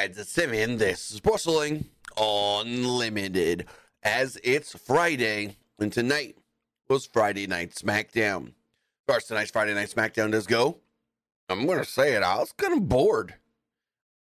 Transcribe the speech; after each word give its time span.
guys, 0.00 0.16
it's 0.16 0.32
Simon. 0.32 0.78
This 0.78 1.10
is 1.10 1.20
Wrestling 1.22 1.84
Unlimited. 2.16 3.66
As 4.02 4.38
it's 4.42 4.72
Friday, 4.72 5.58
and 5.78 5.92
tonight 5.92 6.38
was 6.88 7.04
Friday 7.04 7.46
Night 7.46 7.74
SmackDown. 7.74 8.52
Far 9.06 9.16
as 9.16 9.24
tonight's 9.26 9.50
Friday 9.50 9.74
Night 9.74 9.92
SmackDown 9.94 10.30
does 10.30 10.46
go, 10.46 10.78
I'm 11.50 11.66
going 11.66 11.80
to 11.80 11.84
say 11.84 12.14
it, 12.14 12.22
I 12.22 12.38
was 12.38 12.50
kind 12.52 12.72
of 12.72 12.88
bored. 12.88 13.34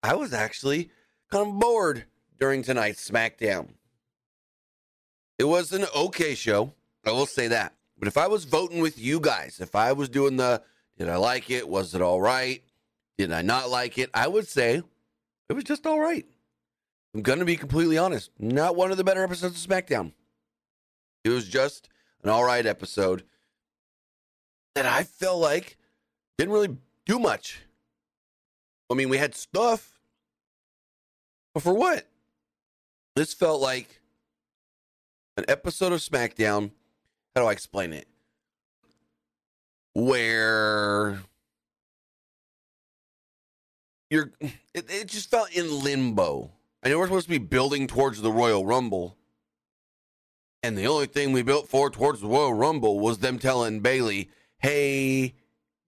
I 0.02 0.16
was 0.16 0.32
actually 0.32 0.90
kind 1.30 1.46
of 1.46 1.60
bored 1.60 2.06
during 2.40 2.64
tonight's 2.64 3.08
SmackDown. 3.08 3.68
It 5.38 5.44
was 5.44 5.72
an 5.72 5.84
okay 5.94 6.34
show, 6.34 6.72
I 7.06 7.12
will 7.12 7.26
say 7.26 7.46
that. 7.46 7.72
But 7.96 8.08
if 8.08 8.16
I 8.16 8.26
was 8.26 8.46
voting 8.46 8.80
with 8.80 8.98
you 8.98 9.20
guys, 9.20 9.60
if 9.60 9.76
I 9.76 9.92
was 9.92 10.08
doing 10.08 10.38
the 10.38 10.60
did 10.98 11.08
I 11.08 11.18
like 11.18 11.50
it? 11.50 11.68
Was 11.68 11.94
it 11.94 12.02
all 12.02 12.20
right? 12.20 12.64
Did 13.16 13.30
I 13.30 13.42
not 13.42 13.70
like 13.70 13.96
it? 13.96 14.10
I 14.12 14.26
would 14.26 14.48
say 14.48 14.82
it 15.48 15.54
was 15.54 15.64
just 15.64 15.86
all 15.86 16.00
right. 16.00 16.26
I'm 17.14 17.22
going 17.22 17.38
to 17.38 17.44
be 17.44 17.56
completely 17.56 17.98
honest. 17.98 18.30
Not 18.38 18.76
one 18.76 18.90
of 18.90 18.96
the 18.96 19.04
better 19.04 19.24
episodes 19.24 19.64
of 19.64 19.70
SmackDown. 19.70 20.12
It 21.24 21.30
was 21.30 21.48
just 21.48 21.88
an 22.22 22.30
all 22.30 22.44
right 22.44 22.64
episode 22.64 23.24
that 24.74 24.86
I 24.86 25.04
felt 25.04 25.40
like 25.40 25.76
didn't 26.36 26.52
really 26.52 26.76
do 27.06 27.18
much. 27.18 27.62
I 28.90 28.94
mean, 28.94 29.08
we 29.08 29.18
had 29.18 29.34
stuff, 29.34 29.98
but 31.52 31.62
for 31.62 31.74
what? 31.74 32.06
This 33.16 33.34
felt 33.34 33.60
like 33.60 34.00
an 35.36 35.44
episode 35.48 35.92
of 35.92 36.00
SmackDown. 36.00 36.70
How 37.34 37.42
do 37.42 37.48
I 37.48 37.52
explain 37.52 37.92
it? 37.92 38.06
Where 39.94 41.20
you're 44.10 44.32
it, 44.40 44.52
it 44.90 45.06
just 45.06 45.30
felt 45.30 45.52
in 45.52 45.82
limbo. 45.82 46.50
I 46.82 46.88
know 46.88 46.98
we're 46.98 47.06
supposed 47.06 47.26
to 47.26 47.30
be 47.30 47.38
building 47.38 47.86
towards 47.86 48.20
the 48.20 48.32
Royal 48.32 48.64
Rumble. 48.64 49.16
And 50.62 50.76
the 50.76 50.86
only 50.86 51.06
thing 51.06 51.32
we 51.32 51.42
built 51.42 51.68
for 51.68 51.90
towards 51.90 52.20
the 52.20 52.28
Royal 52.28 52.52
Rumble 52.52 52.98
was 52.98 53.18
them 53.18 53.38
telling 53.38 53.80
Bayley, 53.80 54.30
hey, 54.58 55.34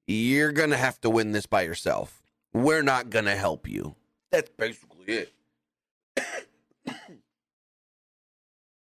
you're 0.06 0.52
going 0.52 0.70
to 0.70 0.76
have 0.76 1.00
to 1.00 1.10
win 1.10 1.32
this 1.32 1.46
by 1.46 1.62
yourself. 1.62 2.22
We're 2.52 2.82
not 2.82 3.10
going 3.10 3.24
to 3.24 3.34
help 3.34 3.68
you. 3.68 3.94
That's 4.30 4.50
basically 4.50 5.04
it. 5.06 5.32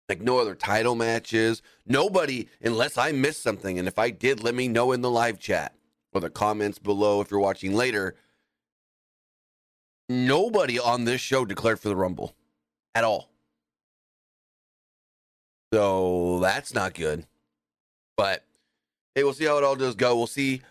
like 0.09 0.21
no 0.21 0.39
other 0.39 0.55
title 0.55 0.95
matches. 0.95 1.63
Nobody, 1.87 2.49
unless 2.63 2.99
I 2.99 3.13
missed 3.13 3.43
something. 3.43 3.79
And 3.79 3.89
if 3.89 3.99
I 3.99 4.11
did, 4.11 4.43
let 4.43 4.55
me 4.55 4.69
know 4.69 4.93
in 4.93 5.01
the 5.01 5.11
live 5.11 5.39
chat 5.39 5.75
or 6.13 6.21
the 6.21 6.31
comments 6.31 6.79
below 6.79 7.21
if 7.21 7.31
you're 7.31 7.41
watching 7.41 7.75
later 7.75 8.17
nobody 10.11 10.79
on 10.79 11.05
this 11.05 11.21
show 11.21 11.45
declared 11.45 11.79
for 11.79 11.89
the 11.89 11.97
Rumble 11.97 12.35
at 12.95 13.05
all. 13.05 13.31
So 15.73 16.41
that's 16.41 16.75
not 16.75 16.95
good. 16.95 17.27
But 18.17 18.45
hey, 19.15 19.23
we'll 19.23 19.33
see 19.33 19.45
how 19.45 19.57
it 19.57 19.65
all 19.65 19.77
does 19.77 19.95
go. 19.95 20.17
We'll 20.17 20.27
see 20.27 20.63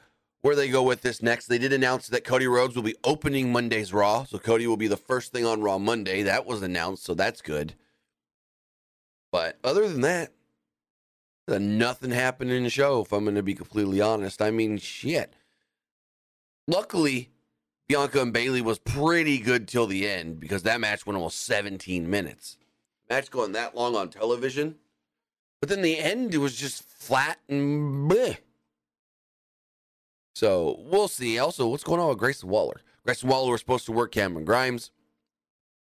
where 0.42 0.56
they 0.56 0.70
go 0.70 0.84
with 0.84 1.02
this 1.02 1.24
next. 1.24 1.48
They 1.48 1.58
did 1.58 1.74
announce 1.74 2.08
that 2.10 2.26
Cody 2.26 2.48
Rhodes 2.48 2.76
will 2.76 2.84
be 2.84 2.96
opening 3.04 3.52
Monday's 3.52 3.94
Raw. 3.94 4.26
So 4.26 4.38
Cody 4.38 4.68
will 4.68 4.78
be 4.78 4.88
the 4.88 4.98
first 4.98 5.32
thing 5.32 5.46
on 5.46 5.62
Raw 5.62 5.78
Monday. 5.78 6.24
That 6.24 6.46
was 6.46 6.62
announced, 6.62 7.04
so 7.04 7.14
that's 7.14 7.42
good. 7.42 7.76
But 9.32 9.58
other 9.64 9.88
than 9.88 10.02
that, 10.02 10.34
nothing 11.48 12.12
happened 12.12 12.52
in 12.52 12.64
the 12.64 12.70
show, 12.70 13.02
if 13.02 13.14
I'm 13.14 13.24
going 13.24 13.36
to 13.36 13.44
be 13.44 13.56
completely 13.56 14.02
honest. 14.02 14.42
I 14.42 14.52
mean, 14.52 14.78
shit. 14.78 15.34
Luckily, 16.68 17.30
Bianca 17.90 18.22
and 18.22 18.32
Bayley 18.32 18.62
was 18.62 18.78
pretty 18.78 19.40
good 19.40 19.68
till 19.68 19.88
the 19.88 20.08
end 20.08 20.40
because 20.40 20.62
that 20.64 20.80
match 20.80 21.08
went 21.08 21.18
almost 21.18 21.44
17 21.46 22.08
minutes. 22.08 22.58
Match 23.10 23.32
going 23.32 23.54
that 23.54 23.76
long 23.76 23.96
on 23.96 24.10
television. 24.10 24.76
But 25.60 25.70
then 25.70 25.82
the 25.82 25.98
end, 25.98 26.36
it 26.36 26.38
was 26.38 26.56
just 26.56 26.84
flat 26.84 27.40
and 27.50 28.10
bleh. 28.10 28.38
So 30.36 30.80
we'll 30.86 31.08
see. 31.08 31.40
Also, 31.40 31.68
what's 31.68 31.84
going 31.84 32.00
on 32.00 32.10
with 32.10 32.20
Grayson 32.20 32.48
Waller? 32.48 32.80
Grayson 33.04 33.28
Waller 33.28 33.52
was 33.52 33.60
supposed 33.60 33.88
to 33.88 33.92
work 33.92 34.12
Cameron 34.12 34.46
Grimes. 34.46 34.92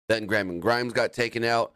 Then 0.10 0.28
Cameron 0.28 0.60
Grimes 0.60 0.92
got 0.92 1.14
taken 1.14 1.46
out. 1.46 1.72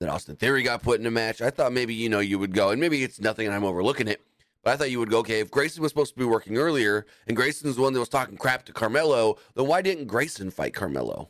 Then 0.00 0.10
Austin 0.10 0.34
Theory 0.34 0.64
got 0.64 0.82
put 0.82 0.98
in 0.98 1.06
a 1.06 1.12
match. 1.12 1.40
I 1.40 1.50
thought 1.50 1.72
maybe, 1.72 1.94
you 1.94 2.08
know, 2.08 2.18
you 2.18 2.40
would 2.40 2.52
go, 2.52 2.70
and 2.70 2.80
maybe 2.80 3.04
it's 3.04 3.20
nothing 3.20 3.46
and 3.46 3.54
I'm 3.54 3.64
overlooking 3.64 4.08
it. 4.08 4.20
But 4.64 4.72
I 4.72 4.76
thought 4.78 4.90
you 4.90 4.98
would 4.98 5.10
go, 5.10 5.18
okay, 5.18 5.40
if 5.40 5.50
Grayson 5.50 5.82
was 5.82 5.90
supposed 5.92 6.14
to 6.14 6.18
be 6.18 6.24
working 6.24 6.56
earlier 6.56 7.06
and 7.26 7.36
Grayson's 7.36 7.76
the 7.76 7.82
one 7.82 7.92
that 7.92 8.00
was 8.00 8.08
talking 8.08 8.38
crap 8.38 8.64
to 8.64 8.72
Carmelo, 8.72 9.36
then 9.54 9.66
why 9.66 9.82
didn't 9.82 10.06
Grayson 10.06 10.50
fight 10.50 10.72
Carmelo? 10.72 11.28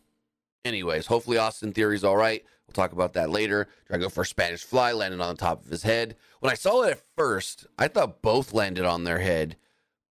Anyways, 0.65 1.07
hopefully 1.07 1.37
Austin 1.37 1.73
Theory's 1.73 2.05
all 2.05 2.17
right. 2.17 2.45
We'll 2.67 2.75
talk 2.75 2.93
about 2.93 3.13
that 3.15 3.31
later. 3.31 3.69
Try 3.89 3.99
to 3.99 4.05
go 4.05 4.09
for 4.09 4.23
a 4.23 4.27
Spanish 4.27 4.63
fly, 4.63 4.93
landed 4.93 5.21
on 5.21 5.35
the 5.35 5.39
top 5.41 5.65
of 5.65 5.71
his 5.71 5.83
head. 5.83 6.17
When 6.41 6.53
I 6.53 6.55
saw 6.55 6.83
it 6.83 6.93
at 6.93 7.03
first, 7.17 7.67
I 7.77 7.89
thought 7.89 8.23
both 8.23 8.55
landed 8.55 8.85
on 8.85 9.05
their 9.05 9.19
head, 9.19 9.57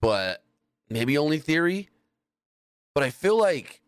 but 0.01 0.43
maybe 0.89 1.19
only 1.19 1.39
Theory. 1.39 1.91
But 2.95 3.05
I 3.05 3.11
feel 3.11 3.39
like 3.39 3.83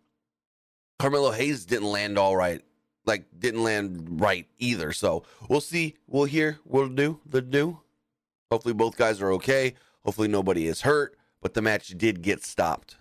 Carmelo 0.99 1.33
Hayes 1.33 1.65
didn't 1.65 1.91
land 1.91 2.19
all 2.19 2.37
right. 2.37 2.63
Like, 3.05 3.25
didn't 3.37 3.65
land 3.65 4.21
right 4.21 4.47
either. 4.59 4.93
So 4.93 5.25
we'll 5.49 5.61
see. 5.61 5.97
We'll 6.07 6.27
hear. 6.27 6.61
We'll 6.65 6.89
do 6.89 7.19
the 7.27 7.43
do. 7.43 7.81
Hopefully, 8.53 8.75
both 8.75 8.99
guys 8.99 9.23
are 9.23 9.33
okay. 9.33 9.73
Hopefully, 10.05 10.29
nobody 10.29 10.67
is 10.67 10.83
hurt, 10.83 11.17
but 11.41 11.55
the 11.55 11.63
match 11.63 11.89
did 11.97 12.21
get 12.21 12.45
stopped. 12.45 12.99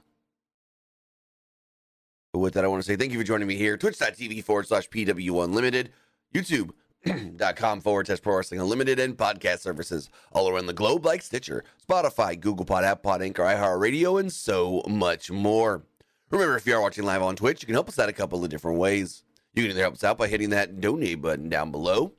But 2.31 2.39
with 2.39 2.53
that, 2.53 2.63
I 2.63 2.69
want 2.69 2.81
to 2.81 2.87
say 2.87 2.95
thank 2.95 3.11
you 3.11 3.19
for 3.19 3.25
joining 3.25 3.49
me 3.49 3.57
here. 3.57 3.75
Twitch.tv 3.75 4.45
forward 4.45 4.67
slash 4.67 4.87
PW 4.87 5.43
Unlimited, 5.43 5.91
YouTube.com 6.33 7.81
forward 7.81 8.07
slash 8.07 8.21
Pro 8.21 8.37
Wrestling 8.37 8.61
Unlimited, 8.61 8.97
and 8.97 9.17
podcast 9.17 9.59
services 9.59 10.09
all 10.31 10.47
around 10.47 10.67
the 10.67 10.73
globe 10.73 11.05
like 11.05 11.21
Stitcher, 11.21 11.65
Spotify, 11.85 12.39
Google 12.39 12.63
Pod, 12.63 12.85
App 12.85 13.03
Pod, 13.03 13.21
Anchor, 13.21 13.43
iHeartRadio, 13.43 14.21
and 14.21 14.31
so 14.31 14.81
much 14.87 15.29
more. 15.29 15.83
Remember, 16.29 16.55
if 16.55 16.65
you 16.65 16.73
are 16.75 16.81
watching 16.81 17.03
live 17.03 17.21
on 17.21 17.35
Twitch, 17.35 17.61
you 17.61 17.65
can 17.65 17.75
help 17.75 17.89
us 17.89 17.99
out 17.99 18.07
a 18.07 18.13
couple 18.13 18.41
of 18.41 18.49
different 18.49 18.77
ways. 18.77 19.25
You 19.53 19.63
can 19.63 19.71
either 19.71 19.81
help 19.81 19.95
us 19.95 20.03
out 20.05 20.17
by 20.17 20.29
hitting 20.29 20.51
that 20.51 20.79
donate 20.79 21.21
button 21.21 21.49
down 21.49 21.71
below 21.71 22.13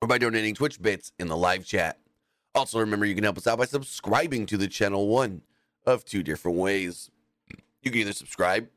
or 0.00 0.08
by 0.08 0.16
donating 0.16 0.54
Twitch 0.54 0.80
bits 0.80 1.12
in 1.18 1.28
the 1.28 1.36
live 1.36 1.66
chat. 1.66 1.98
Also, 2.56 2.78
remember 2.78 3.04
you 3.04 3.14
can 3.14 3.22
help 3.22 3.36
us 3.36 3.46
out 3.46 3.58
by 3.58 3.66
subscribing 3.66 4.46
to 4.46 4.56
the 4.56 4.66
channel 4.66 5.08
one 5.08 5.42
of 5.84 6.06
two 6.06 6.22
different 6.22 6.56
ways. 6.56 7.10
You 7.82 7.90
can 7.90 8.00
either 8.00 8.14
subscribe 8.14 8.68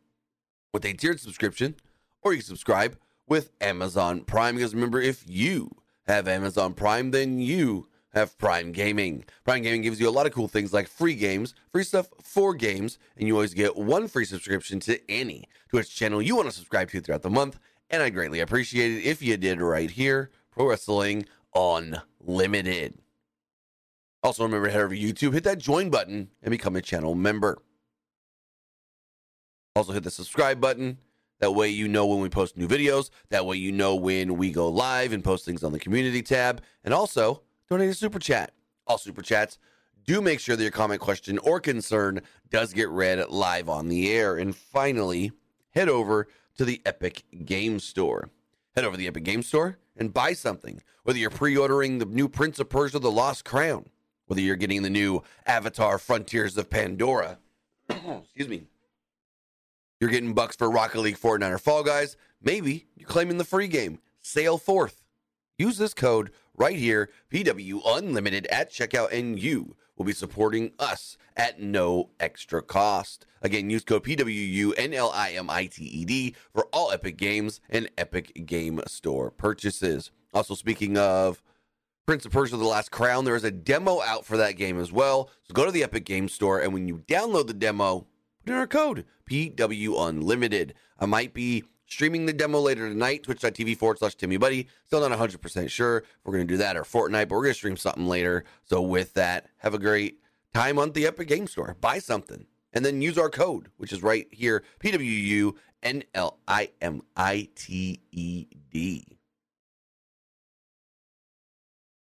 with 0.74 0.84
a 0.84 0.92
tiered 0.92 1.22
subscription, 1.22 1.76
or 2.22 2.34
you 2.34 2.40
can 2.40 2.46
subscribe 2.46 2.98
with 3.26 3.52
Amazon 3.62 4.26
Prime. 4.26 4.56
Because 4.56 4.76
remember, 4.76 5.00
if 5.00 5.24
you 5.26 5.72
have 6.08 6.28
Amazon 6.28 6.74
Prime, 6.74 7.12
then 7.12 7.40
you 7.40 7.88
have 8.14 8.38
Prime 8.38 8.74
Gaming. 8.74 9.24
Prime 9.46 9.62
Gaming 9.62 9.82
gives 9.82 9.98
you 9.98 10.10
a 10.10 10.12
lot 10.12 10.26
of 10.26 10.34
cool 10.34 10.50
things 10.50 10.74
like 10.74 10.90
free 10.90 11.16
games, 11.16 11.56
free 11.72 11.86
stuff 11.86 12.10
for 12.22 12.54
games, 12.54 13.00
and 13.16 13.30
you 13.30 13.36
always 13.36 13.54
get 13.54 13.78
one 13.78 14.10
free 14.10 14.26
subscription 14.26 14.82
to 14.82 15.00
any 15.10 15.46
Twitch 15.70 15.96
channel 15.96 16.22
you 16.22 16.36
want 16.36 16.50
to 16.50 16.54
subscribe 16.54 16.90
to 16.90 17.00
throughout 17.00 17.22
the 17.22 17.30
month. 17.30 17.58
And 17.90 18.04
I 18.04 18.10
greatly 18.10 18.42
appreciate 18.42 18.92
it 18.92 19.06
if 19.06 19.22
you 19.22 19.38
did 19.38 19.62
right 19.62 19.90
here. 19.90 20.32
Pro 20.52 20.68
Wrestling 20.68 21.26
Unlimited. 21.56 23.00
Also, 24.22 24.44
remember 24.44 24.68
to 24.68 24.74
head 24.74 24.82
over 24.82 24.96
to 24.96 25.02
YouTube, 25.02 25.34
hit 25.34 25.44
that 25.46 25.60
join 25.60 25.90
button, 25.90 26.30
and 26.44 26.52
become 26.52 26.76
a 26.76 26.82
channel 26.82 27.16
member. 27.16 27.62
Also, 29.76 29.94
hit 29.94 30.04
the 30.04 30.12
subscribe 30.12 30.60
button. 30.60 30.98
That 31.40 31.56
way, 31.56 31.70
you 31.70 31.88
know 31.88 32.06
when 32.06 32.20
we 32.20 32.28
post 32.28 32.58
new 32.58 32.68
videos. 32.68 33.12
That 33.30 33.46
way, 33.46 33.56
you 33.56 33.72
know 33.72 33.96
when 33.96 34.36
we 34.36 34.52
go 34.52 34.68
live 34.68 35.14
and 35.14 35.24
post 35.24 35.46
things 35.46 35.64
on 35.64 35.72
the 35.72 35.80
community 35.80 36.22
tab. 36.22 36.62
And 36.84 36.94
also, 36.94 37.44
donate 37.70 37.90
a 37.90 37.94
super 37.94 38.20
chat. 38.20 38.52
All 38.88 38.98
super 38.98 39.22
chats 39.22 39.58
do 40.06 40.22
make 40.22 40.40
sure 40.40 40.56
that 40.56 40.64
your 40.64 40.72
comment, 40.72 41.00
question, 41.00 41.38
or 41.40 41.60
concern 41.60 42.22
does 42.50 42.74
get 42.74 42.90
read 42.90 43.24
live 43.30 43.70
on 43.70 43.88
the 43.88 44.12
air. 44.12 44.38
And 44.38 44.56
finally, 44.56 45.32
head 45.72 45.88
over 45.88 46.28
to 46.58 46.66
the 46.66 46.82
Epic 46.86 47.24
Game 47.46 47.80
Store. 47.80 48.30
Head 48.76 48.84
over 48.84 48.96
to 48.96 48.98
the 48.98 49.08
Epic 49.08 49.24
Game 49.24 49.44
Store 49.44 49.78
and 49.96 50.14
buy 50.14 50.34
something. 50.34 50.82
Whether 51.04 51.20
you're 51.20 51.30
pre 51.30 51.56
ordering 51.56 52.00
the 52.00 52.06
new 52.06 52.28
Prince 52.28 52.60
of 52.60 52.70
Persia 52.70 53.00
The 53.00 53.12
Lost 53.12 53.46
Crown, 53.46 53.86
whether 54.30 54.42
you're 54.42 54.56
getting 54.56 54.84
the 54.84 54.90
new 54.92 55.24
Avatar 55.48 55.98
Frontiers 55.98 56.56
of 56.56 56.70
Pandora, 56.70 57.40
excuse 57.90 58.48
me, 58.48 58.68
you're 60.00 60.12
getting 60.12 60.36
bucks 60.36 60.56
for 60.56 60.70
Rocket 60.70 61.00
League, 61.00 61.18
Fortnite, 61.18 61.52
or 61.52 61.58
Fall 61.58 61.82
Guys, 61.82 62.16
maybe 62.40 62.86
you're 62.96 63.10
claiming 63.10 63.40
the 63.40 63.44
free 63.44 63.68
game. 63.68 63.98
Sail 64.22 64.60
forth. 64.60 65.04
Use 65.58 65.80
this 65.80 65.96
code 65.96 66.30
right 66.56 66.78
here, 66.78 67.10
PW 67.32 67.82
Unlimited 67.84 68.46
at 68.48 68.72
checkout, 68.72 69.12
and 69.12 69.40
you 69.40 69.76
will 69.98 70.06
be 70.06 70.14
supporting 70.14 70.74
us 70.78 71.18
at 71.36 71.60
no 71.60 72.12
extra 72.20 72.62
cost. 72.62 73.26
Again, 73.42 73.72
use 73.72 73.84
code 73.84 74.04
PWUNLIMITED 74.04 76.36
for 76.54 76.68
all 76.72 76.92
Epic 76.92 77.18
Games 77.18 77.62
and 77.68 77.90
Epic 77.98 78.46
Game 78.46 78.80
Store 78.86 79.32
purchases. 79.32 80.12
Also, 80.36 80.54
speaking 80.54 81.00
of 81.00 81.42
Prince 82.10 82.26
of 82.26 82.32
Persia 82.32 82.58
The 82.58 82.64
Lost 82.64 82.90
Crown. 82.90 83.24
There 83.24 83.36
is 83.36 83.44
a 83.44 83.52
demo 83.52 84.02
out 84.02 84.26
for 84.26 84.36
that 84.38 84.54
game 84.54 84.80
as 84.80 84.92
well. 84.92 85.30
So 85.44 85.54
go 85.54 85.64
to 85.64 85.72
the 85.72 85.84
Epic 85.84 86.06
Game 86.06 86.28
Store, 86.28 86.60
and 86.60 86.74
when 86.74 86.88
you 86.88 87.04
download 87.08 87.46
the 87.46 87.54
demo, 87.54 88.08
put 88.44 88.52
in 88.52 88.58
our 88.58 88.66
code 88.66 89.06
PW 89.30 90.10
Unlimited. 90.10 90.74
I 90.98 91.06
might 91.06 91.36
be 91.36 91.66
streaming 91.86 92.26
the 92.26 92.34
demo 92.34 92.62
later 92.62 92.90
tonight, 92.90 93.22
twitch.tv 93.22 93.78
forward 93.78 94.00
slash 94.00 94.16
Timmy 94.16 94.38
Buddy. 94.38 94.68
Still 94.88 95.08
not 95.08 95.16
100% 95.20 95.70
sure 95.70 95.98
if 95.98 96.06
we're 96.24 96.34
going 96.34 96.48
to 96.48 96.52
do 96.52 96.58
that 96.58 96.76
or 96.76 96.82
Fortnite, 96.82 97.28
but 97.28 97.36
we're 97.36 97.44
going 97.44 97.54
to 97.54 97.60
stream 97.60 97.78
something 97.78 98.08
later. 98.08 98.44
So, 98.64 98.82
with 98.82 99.14
that, 99.14 99.46
have 99.58 99.76
a 99.76 99.80
great 99.80 100.18
time 100.52 100.80
on 100.80 100.94
the 100.94 101.06
Epic 101.06 101.28
Game 101.28 101.46
Store. 101.46 101.78
Buy 101.80 102.00
something 102.00 102.48
and 102.74 102.84
then 102.84 103.04
use 103.04 103.20
our 103.20 103.30
code, 103.30 103.68
which 103.78 103.94
is 103.94 104.02
right 104.02 104.26
here 104.32 104.64
P 104.80 104.90
W 104.90 105.12
U 105.12 105.56
N 105.84 106.04
L 106.16 106.40
I 106.48 106.72
M 106.82 107.04
I 107.16 107.50
T 107.54 108.02
E 108.12 108.48
D. 108.72 109.19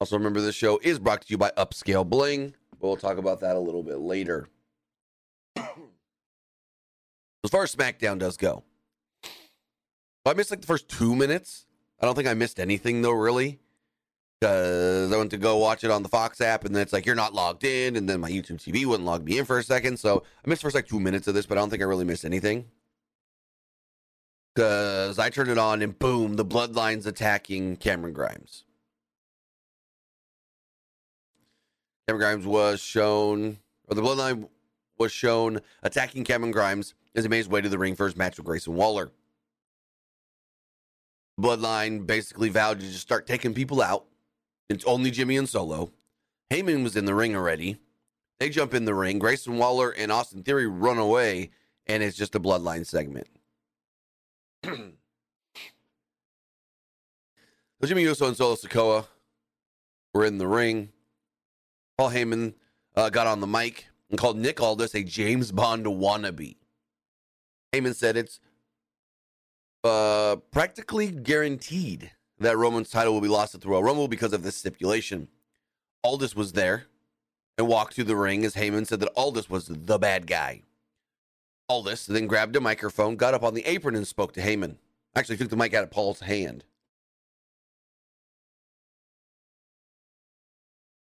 Also, 0.00 0.16
remember 0.16 0.40
this 0.40 0.54
show 0.54 0.78
is 0.82 0.98
brought 0.98 1.22
to 1.22 1.26
you 1.28 1.38
by 1.38 1.50
Upscale 1.56 2.06
Bling. 2.06 2.54
We'll 2.80 2.96
talk 2.96 3.16
about 3.16 3.40
that 3.40 3.56
a 3.56 3.60
little 3.60 3.82
bit 3.82 3.98
later. 3.98 4.46
as 5.56 5.66
far 7.50 7.62
as 7.62 7.74
SmackDown 7.74 8.18
does 8.18 8.36
go, 8.36 8.62
I 10.26 10.34
missed 10.34 10.50
like 10.50 10.60
the 10.60 10.66
first 10.66 10.88
two 10.88 11.16
minutes. 11.16 11.64
I 11.98 12.04
don't 12.04 12.14
think 12.14 12.28
I 12.28 12.34
missed 12.34 12.60
anything 12.60 13.00
though, 13.00 13.12
really. 13.12 13.58
Because 14.38 15.12
I 15.12 15.16
went 15.16 15.30
to 15.30 15.38
go 15.38 15.56
watch 15.56 15.82
it 15.82 15.90
on 15.90 16.02
the 16.02 16.10
Fox 16.10 16.42
app, 16.42 16.66
and 16.66 16.74
then 16.74 16.82
it's 16.82 16.92
like 16.92 17.06
you're 17.06 17.14
not 17.14 17.32
logged 17.32 17.64
in, 17.64 17.96
and 17.96 18.06
then 18.06 18.20
my 18.20 18.30
YouTube 18.30 18.58
TV 18.58 18.84
wouldn't 18.84 19.06
log 19.06 19.24
me 19.24 19.38
in 19.38 19.46
for 19.46 19.58
a 19.58 19.62
second. 19.62 19.98
So 19.98 20.24
I 20.44 20.50
missed 20.50 20.60
first 20.60 20.74
like 20.74 20.86
two 20.86 21.00
minutes 21.00 21.26
of 21.26 21.32
this, 21.32 21.46
but 21.46 21.56
I 21.56 21.62
don't 21.62 21.70
think 21.70 21.80
I 21.80 21.86
really 21.86 22.04
missed 22.04 22.26
anything. 22.26 22.66
Because 24.54 25.18
I 25.18 25.30
turned 25.30 25.48
it 25.48 25.56
on, 25.56 25.80
and 25.80 25.98
boom, 25.98 26.34
the 26.34 26.44
Bloodlines 26.44 27.06
attacking 27.06 27.76
Cameron 27.76 28.12
Grimes. 28.12 28.65
Cameron 32.08 32.20
Grimes 32.20 32.46
was 32.46 32.80
shown, 32.80 33.58
or 33.88 33.96
the 33.96 34.02
Bloodline 34.02 34.48
was 34.96 35.10
shown 35.10 35.60
attacking 35.82 36.22
Cameron 36.22 36.52
Grimes 36.52 36.94
as 37.16 37.24
he 37.24 37.28
made 37.28 37.38
his 37.38 37.48
way 37.48 37.60
to 37.60 37.68
the 37.68 37.78
ring 37.78 37.96
for 37.96 38.06
his 38.06 38.16
match 38.16 38.36
with 38.36 38.46
Grayson 38.46 38.76
Waller. 38.76 39.10
Bloodline 41.40 42.06
basically 42.06 42.48
vowed 42.48 42.78
to 42.78 42.86
just 42.86 43.00
start 43.00 43.26
taking 43.26 43.54
people 43.54 43.82
out. 43.82 44.04
It's 44.68 44.84
only 44.84 45.10
Jimmy 45.10 45.36
and 45.36 45.48
Solo. 45.48 45.90
Heyman 46.50 46.84
was 46.84 46.96
in 46.96 47.06
the 47.06 47.14
ring 47.14 47.34
already. 47.34 47.80
They 48.38 48.50
jump 48.50 48.72
in 48.72 48.84
the 48.84 48.94
ring. 48.94 49.18
Grayson 49.18 49.58
Waller 49.58 49.90
and 49.90 50.12
Austin 50.12 50.44
Theory 50.44 50.68
run 50.68 50.98
away, 50.98 51.50
and 51.88 52.04
it's 52.04 52.16
just 52.16 52.36
a 52.36 52.40
Bloodline 52.40 52.86
segment. 52.86 53.26
so 54.64 54.92
Jimmy 57.84 58.02
Uso 58.02 58.28
and 58.28 58.36
Solo 58.36 58.54
Sikoa 58.54 59.06
were 60.14 60.24
in 60.24 60.38
the 60.38 60.46
ring. 60.46 60.90
Paul 61.98 62.10
Heyman 62.10 62.54
uh, 62.94 63.08
got 63.10 63.26
on 63.26 63.40
the 63.40 63.46
mic 63.46 63.86
and 64.10 64.18
called 64.18 64.36
Nick 64.36 64.60
Aldis 64.60 64.94
a 64.94 65.02
James 65.02 65.50
Bond 65.50 65.86
wannabe. 65.86 66.56
Heyman 67.72 67.94
said 67.94 68.16
it's 68.16 68.38
uh, 69.82 70.36
practically 70.50 71.10
guaranteed 71.10 72.10
that 72.38 72.56
Roman's 72.56 72.90
title 72.90 73.14
will 73.14 73.22
be 73.22 73.28
lost 73.28 73.54
at 73.54 73.62
the 73.62 73.68
Royal 73.68 73.82
Rumble 73.82 74.08
because 74.08 74.34
of 74.34 74.42
this 74.42 74.56
stipulation. 74.56 75.28
Aldis 76.04 76.36
was 76.36 76.52
there 76.52 76.84
and 77.56 77.66
walked 77.66 77.94
through 77.94 78.04
the 78.04 78.16
ring 78.16 78.44
as 78.44 78.54
Heyman 78.54 78.86
said 78.86 79.00
that 79.00 79.12
Aldis 79.16 79.48
was 79.48 79.66
the 79.66 79.98
bad 79.98 80.26
guy. 80.26 80.62
Aldis 81.68 82.06
then 82.06 82.26
grabbed 82.26 82.56
a 82.56 82.60
microphone, 82.60 83.16
got 83.16 83.34
up 83.34 83.42
on 83.42 83.54
the 83.54 83.64
apron, 83.64 83.96
and 83.96 84.06
spoke 84.06 84.32
to 84.34 84.40
Heyman. 84.40 84.76
Actually, 85.16 85.38
took 85.38 85.48
the 85.48 85.56
mic 85.56 85.72
out 85.72 85.82
of 85.82 85.90
Paul's 85.90 86.20
hand. 86.20 86.64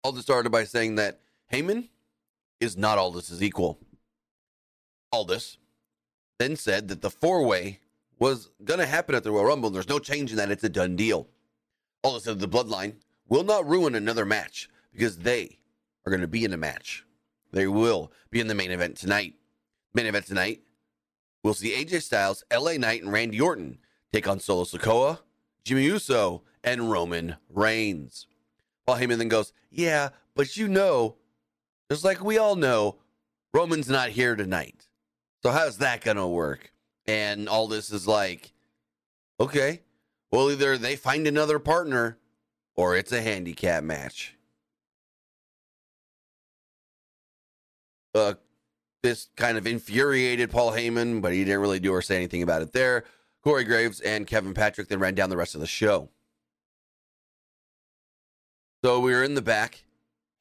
Aldis 0.04 0.22
started 0.22 0.50
by 0.50 0.64
saying 0.64 0.94
that 0.96 1.20
Heyman 1.52 1.88
is 2.60 2.76
not 2.76 2.98
Aldis's 2.98 3.42
equal. 3.42 3.78
Aldis 5.12 5.58
then 6.38 6.56
said 6.56 6.88
that 6.88 7.02
the 7.02 7.10
four 7.10 7.44
way 7.44 7.80
was 8.18 8.50
going 8.64 8.80
to 8.80 8.86
happen 8.86 9.14
at 9.14 9.24
the 9.24 9.30
Royal 9.30 9.46
Rumble. 9.46 9.70
There's 9.70 9.88
no 9.88 9.98
change 9.98 10.30
in 10.30 10.36
that. 10.36 10.50
It's 10.50 10.64
a 10.64 10.68
done 10.68 10.96
deal. 10.96 11.28
Aldis 12.04 12.24
said 12.24 12.38
the 12.38 12.48
bloodline 12.48 12.94
will 13.28 13.44
not 13.44 13.68
ruin 13.68 13.94
another 13.94 14.24
match 14.24 14.68
because 14.92 15.18
they 15.18 15.58
are 16.06 16.10
going 16.10 16.20
to 16.20 16.28
be 16.28 16.44
in 16.44 16.52
a 16.52 16.56
match. 16.56 17.04
They 17.52 17.66
will 17.66 18.12
be 18.30 18.40
in 18.40 18.48
the 18.48 18.54
main 18.54 18.70
event 18.70 18.96
tonight. 18.96 19.34
Main 19.94 20.06
event 20.06 20.26
tonight, 20.26 20.62
we'll 21.42 21.54
see 21.54 21.72
AJ 21.72 22.02
Styles, 22.02 22.44
LA 22.52 22.72
Knight, 22.72 23.02
and 23.02 23.12
Randy 23.12 23.40
Orton 23.40 23.78
take 24.12 24.28
on 24.28 24.38
Solo 24.38 24.64
Sikoa, 24.64 25.20
Jimmy 25.64 25.84
Uso, 25.84 26.42
and 26.62 26.90
Roman 26.90 27.36
Reigns. 27.48 28.26
Paul 28.88 28.96
Heyman 28.96 29.18
then 29.18 29.28
goes, 29.28 29.52
Yeah, 29.70 30.08
but 30.34 30.56
you 30.56 30.66
know, 30.66 31.16
just 31.90 32.04
like 32.04 32.24
we 32.24 32.38
all 32.38 32.56
know, 32.56 32.96
Roman's 33.52 33.90
not 33.90 34.08
here 34.08 34.34
tonight. 34.34 34.88
So 35.42 35.50
how's 35.50 35.76
that 35.76 36.00
going 36.00 36.16
to 36.16 36.26
work? 36.26 36.72
And 37.06 37.50
Aldis 37.50 37.92
is 37.92 38.08
like, 38.08 38.54
okay, 39.38 39.82
well, 40.32 40.50
either 40.50 40.78
they 40.78 40.96
find 40.96 41.26
another 41.26 41.58
partner 41.58 42.16
or 42.76 42.96
it's 42.96 43.12
a 43.12 43.20
handicap 43.20 43.84
match. 43.84 44.36
Uh, 48.14 48.34
this 49.02 49.28
kind 49.36 49.58
of 49.58 49.66
infuriated 49.66 50.50
Paul 50.50 50.72
Heyman, 50.72 51.20
but 51.20 51.34
he 51.34 51.44
didn't 51.44 51.60
really 51.60 51.78
do 51.78 51.92
or 51.92 52.00
say 52.00 52.16
anything 52.16 52.42
about 52.42 52.62
it 52.62 52.72
there. 52.72 53.04
Corey 53.44 53.64
Graves 53.64 54.00
and 54.00 54.26
Kevin 54.26 54.54
Patrick 54.54 54.88
then 54.88 54.98
ran 54.98 55.14
down 55.14 55.28
the 55.28 55.36
rest 55.36 55.54
of 55.54 55.60
the 55.60 55.66
show. 55.66 56.08
So 58.84 59.00
we 59.00 59.12
were 59.12 59.24
in 59.24 59.34
the 59.34 59.42
back. 59.42 59.84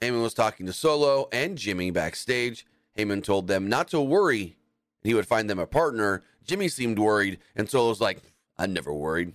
Heyman 0.02 0.22
was 0.22 0.36
talking 0.36 0.68
to 0.68 0.74
Solo 0.74 1.28
and 1.32 1.58
Jimmy 1.58 1.90
backstage. 1.90 2.68
Heyman 2.98 3.24
told 3.24 3.48
them 3.48 3.68
not 3.68 3.88
to 3.90 4.02
worry. 4.02 4.58
He 5.02 5.14
would 5.14 5.26
find 5.26 5.50
them 5.50 5.58
a 5.60 5.66
partner. 5.66 6.24
Jimmy 6.44 6.68
seemed 6.68 7.00
worried, 7.00 7.40
and 7.56 7.70
Solo's 7.70 8.00
like, 8.00 8.22
I'm 8.58 8.74
never 8.74 8.94
worried. 8.94 9.34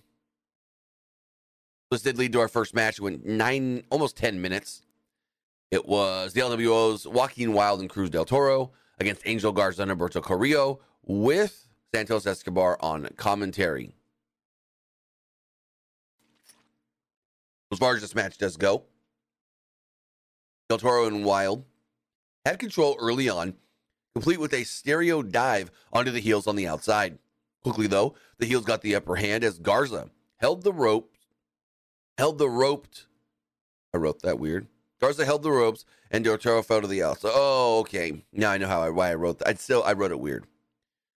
This 1.91 2.03
did 2.03 2.17
lead 2.17 2.33
to 2.33 2.41
our 2.41 2.49
first 2.49 2.75
match. 2.75 2.99
It 2.99 3.03
went 3.03 3.27
nine, 3.27 3.83
almost 3.91 4.17
10 4.17 4.41
minutes. 4.41 4.83
It 5.71 5.87
was 5.87 6.33
the 6.33 6.41
LWO's 6.41 7.07
Joaquin 7.07 7.53
Wilde 7.55 7.81
and 7.81 7.91
Cruz 7.91 8.09
del 8.11 8.25
Toro 8.25 8.73
against 9.01 9.23
Angel 9.27 9.53
Garza 9.53 9.83
and 9.83 9.91
Humberto 9.91 10.23
Carrillo 10.23 10.81
with 11.05 11.69
Santos 11.95 12.27
Escobar 12.27 12.79
on 12.81 13.09
commentary. 13.17 13.95
As 17.73 17.79
far 17.79 17.95
as 17.95 18.03
this 18.03 18.15
match 18.15 18.39
does 18.39 18.57
go, 18.57 18.85
Del 20.73 20.79
Toro 20.79 21.05
and 21.05 21.23
Wilde 21.23 21.67
had 22.47 22.59
control 22.59 22.97
early 22.99 23.29
on, 23.29 23.57
complete 24.15 24.41
with 24.41 24.55
a 24.55 24.65
stereo 24.65 25.21
dive 25.21 25.71
onto 25.93 26.11
the 26.11 26.19
heels 26.19 26.47
on 26.47 26.57
the 26.57 26.67
outside. 26.67 27.19
Quickly, 27.63 27.87
though, 27.87 28.15
the 28.39 28.47
heels 28.47 28.65
got 28.65 28.81
the 28.81 28.95
upper 28.95 29.17
hand 29.17 29.45
as 29.45 29.59
Garza 29.59 30.09
held 30.39 30.63
the 30.63 30.73
rope, 30.73 31.13
held 32.17 32.39
the 32.39 32.49
roped. 32.49 33.05
I 33.93 33.99
wrote 33.99 34.23
that 34.23 34.39
weird. 34.39 34.67
Garza 34.99 35.27
held 35.27 35.43
the 35.43 35.53
ropes, 35.53 35.85
and 36.11 36.25
Del 36.25 36.39
Toro 36.39 36.63
fell 36.63 36.81
to 36.81 36.87
the 36.87 37.03
outside. 37.03 37.33
Oh, 37.35 37.81
okay. 37.81 38.25
Now 38.33 38.53
I 38.53 38.57
know 38.57 38.67
how 38.67 38.81
I, 38.81 38.89
why 38.89 39.11
I 39.11 39.15
wrote 39.15 39.41
that. 39.41 39.49
I 39.49 39.55
still 39.55 39.83
I 39.85 39.93
wrote 39.93 40.11
it 40.11 40.21
weird. 40.21 40.47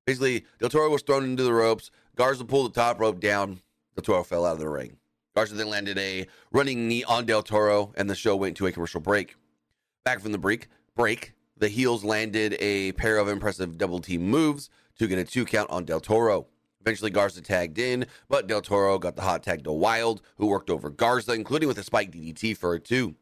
Basically, 0.05 0.45
Del 0.59 0.67
Toro 0.67 0.89
was 0.89 1.01
thrown 1.01 1.23
into 1.23 1.43
the 1.43 1.53
ropes. 1.53 1.91
Garza 2.17 2.43
pulled 2.43 2.73
the 2.73 2.81
top 2.81 2.99
rope 2.99 3.21
down. 3.21 3.61
Del 3.95 4.03
Toro 4.03 4.23
fell 4.25 4.45
out 4.45 4.55
of 4.55 4.59
the 4.59 4.67
ring. 4.67 4.97
Garza 5.33 5.55
then 5.55 5.69
landed 5.69 5.97
a 5.97 6.27
running 6.51 6.89
knee 6.89 7.05
on 7.05 7.25
Del 7.25 7.41
Toro, 7.41 7.93
and 7.95 8.09
the 8.09 8.15
show 8.15 8.35
went 8.35 8.57
to 8.57 8.67
a 8.67 8.73
commercial 8.73 8.99
break. 8.99 9.37
Back 10.05 10.19
from 10.19 10.33
the 10.33 10.37
break, 10.37 10.67
break, 10.95 11.33
the 11.57 11.67
heels 11.67 12.03
landed 12.03 12.55
a 12.59 12.91
pair 12.91 13.17
of 13.17 13.27
impressive 13.27 13.75
double 13.75 13.99
team 13.99 14.21
moves 14.21 14.69
to 14.99 15.07
get 15.07 15.17
a 15.17 15.23
two 15.23 15.45
count 15.45 15.67
on 15.71 15.83
Del 15.83 15.99
Toro. 15.99 16.45
Eventually, 16.79 17.09
Garza 17.09 17.41
tagged 17.41 17.79
in, 17.79 18.05
but 18.29 18.45
Del 18.45 18.61
Toro 18.61 18.99
got 18.99 19.15
the 19.15 19.23
hot 19.23 19.41
tag 19.41 19.63
to 19.63 19.71
Wilde, 19.71 20.21
who 20.37 20.45
worked 20.45 20.69
over 20.69 20.91
Garza, 20.91 21.33
including 21.33 21.67
with 21.67 21.79
a 21.79 21.83
spike 21.83 22.11
DDT 22.11 22.55
for 22.55 22.75
a 22.75 22.79
two. 22.79 23.15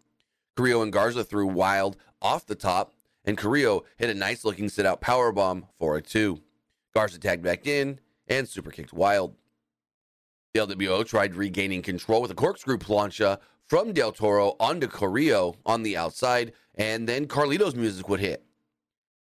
Carrillo 0.58 0.82
and 0.82 0.92
Garza 0.92 1.24
threw 1.24 1.48
Wilde 1.48 1.96
off 2.22 2.46
the 2.46 2.54
top, 2.54 2.94
and 3.24 3.38
Carrillo 3.38 3.86
hit 3.96 4.10
a 4.10 4.14
nice 4.14 4.44
looking 4.44 4.68
sit 4.68 4.86
out 4.86 5.00
power 5.00 5.32
bomb 5.32 5.68
for 5.80 5.96
a 5.96 6.02
two. 6.02 6.42
Garza 6.94 7.18
tagged 7.18 7.44
back 7.44 7.66
in 7.66 8.02
and 8.28 8.46
super 8.46 8.72
kicked 8.72 8.92
Wilde. 8.92 9.36
The 10.54 10.60
LWO 10.60 11.06
tried 11.06 11.36
regaining 11.36 11.82
control 11.82 12.22
with 12.22 12.32
a 12.32 12.36
corkscrew 12.36 12.78
plancha 12.78 13.40
from 13.68 13.94
Del 13.94 14.12
Toro 14.12 14.56
onto 14.60 14.88
Carrillo 14.88 15.56
on 15.66 15.84
the 15.84 15.98
outside, 15.98 16.54
and 16.76 17.08
then 17.08 17.28
Carlito's 17.28 17.76
music 17.76 18.10
would 18.10 18.20
hit. 18.20 18.44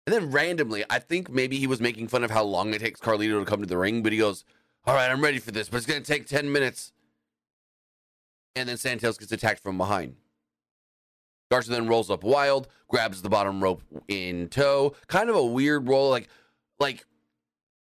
And 0.05 0.13
then 0.15 0.31
randomly, 0.31 0.83
I 0.89 1.00
think 1.00 1.29
maybe 1.29 1.57
he 1.57 1.67
was 1.67 1.79
making 1.79 2.07
fun 2.07 2.24
of 2.24 2.31
how 2.31 2.43
long 2.43 2.74
it 2.74 2.79
takes 2.79 3.00
Carlito 3.00 3.39
to 3.39 3.45
come 3.45 3.62
to 3.62 3.67
the 3.67 3.77
ring, 3.77 4.01
but 4.01 4.12
he 4.12 4.17
goes, 4.17 4.43
All 4.86 4.95
right, 4.95 5.12
I'm 5.12 5.21
ready 5.21 5.39
for 5.39 5.51
this, 5.51 5.69
but 5.69 5.77
it's 5.77 5.86
going 5.86 6.01
to 6.01 6.12
take 6.12 6.27
10 6.27 6.51
minutes. 6.51 6.91
And 8.55 8.67
then 8.67 8.77
Santos 8.77 9.17
gets 9.17 9.31
attacked 9.31 9.62
from 9.62 9.77
behind. 9.77 10.15
Garza 11.51 11.71
then 11.71 11.88
rolls 11.88 12.10
up 12.10 12.24
Wilde, 12.24 12.67
grabs 12.88 13.21
the 13.21 13.29
bottom 13.29 13.62
rope 13.62 13.83
in 14.07 14.48
tow. 14.48 14.95
Kind 15.07 15.29
of 15.29 15.36
a 15.36 15.45
weird 15.45 15.88
roll. 15.88 16.10
Like, 16.10 16.29
like 16.79 17.05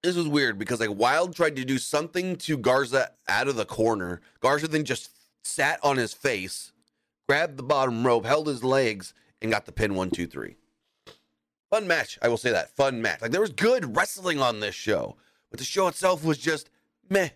this 0.03 0.15
was 0.15 0.27
weird 0.27 0.59
because 0.59 0.79
like 0.79 0.93
Wilde 0.93 1.35
tried 1.35 1.55
to 1.55 1.63
do 1.63 1.77
something 1.77 2.35
to 2.37 2.57
Garza 2.57 3.11
out 3.27 3.47
of 3.47 3.55
the 3.55 3.65
corner. 3.65 4.21
Garza 4.41 4.67
then 4.67 4.83
just 4.83 5.09
sat 5.43 5.79
on 5.83 5.97
his 5.97 6.13
face, 6.13 6.71
grabbed 7.27 7.57
the 7.57 7.63
bottom 7.63 8.05
rope, 8.05 8.25
held 8.25 8.47
his 8.47 8.63
legs, 8.63 9.13
and 9.41 9.51
got 9.51 9.65
the 9.65 9.71
pin 9.71 9.95
one, 9.95 10.09
two, 10.09 10.27
three. 10.27 10.55
Fun 11.69 11.87
match. 11.87 12.19
I 12.21 12.27
will 12.27 12.37
say 12.37 12.51
that. 12.51 12.75
Fun 12.75 13.01
match. 13.01 13.21
Like 13.21 13.31
there 13.31 13.41
was 13.41 13.51
good 13.51 13.95
wrestling 13.95 14.39
on 14.41 14.59
this 14.59 14.75
show, 14.75 15.15
but 15.49 15.59
the 15.59 15.65
show 15.65 15.87
itself 15.87 16.23
was 16.23 16.37
just 16.37 16.69
meh. 17.09 17.29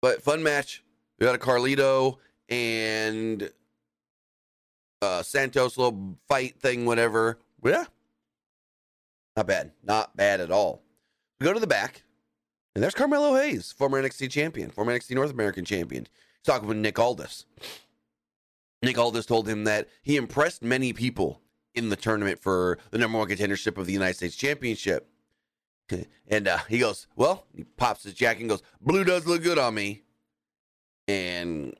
But 0.00 0.22
fun 0.22 0.42
match. 0.42 0.82
We 1.18 1.26
got 1.26 1.34
a 1.34 1.38
Carlito 1.38 2.18
and 2.48 3.50
uh 5.00 5.22
Santos 5.22 5.76
little 5.76 6.16
fight 6.28 6.60
thing, 6.60 6.84
whatever. 6.84 7.38
Yeah. 7.64 7.84
Not 9.36 9.46
bad. 9.46 9.72
Not 9.82 10.16
bad 10.16 10.40
at 10.40 10.50
all. 10.50 10.82
We 11.40 11.46
go 11.46 11.52
to 11.52 11.60
the 11.60 11.66
back 11.66 12.02
and 12.74 12.82
there's 12.82 12.94
Carmelo 12.94 13.34
Hayes, 13.36 13.72
former 13.72 14.02
NXT 14.02 14.30
champion, 14.30 14.70
former 14.70 14.96
NXT 14.96 15.14
North 15.14 15.30
American 15.30 15.64
champion. 15.64 16.04
He's 16.04 16.46
talking 16.46 16.68
with 16.68 16.78
Nick 16.78 16.98
Aldis. 16.98 17.46
Nick 18.82 18.98
Aldis 18.98 19.26
told 19.26 19.48
him 19.48 19.64
that 19.64 19.88
he 20.02 20.16
impressed 20.16 20.62
many 20.62 20.92
people 20.92 21.40
in 21.74 21.88
the 21.88 21.96
tournament 21.96 22.40
for 22.40 22.78
the 22.90 22.98
number 22.98 23.18
one 23.18 23.28
contendership 23.28 23.78
of 23.78 23.86
the 23.86 23.92
United 23.92 24.16
States 24.16 24.36
Championship. 24.36 25.08
And 26.28 26.48
uh, 26.48 26.58
he 26.68 26.78
goes, 26.78 27.06
Well, 27.16 27.44
he 27.54 27.64
pops 27.64 28.04
his 28.04 28.14
jacket 28.14 28.40
and 28.40 28.50
goes, 28.50 28.62
Blue 28.80 29.04
does 29.04 29.26
look 29.26 29.42
good 29.42 29.58
on 29.58 29.74
me. 29.74 30.02
And 31.06 31.74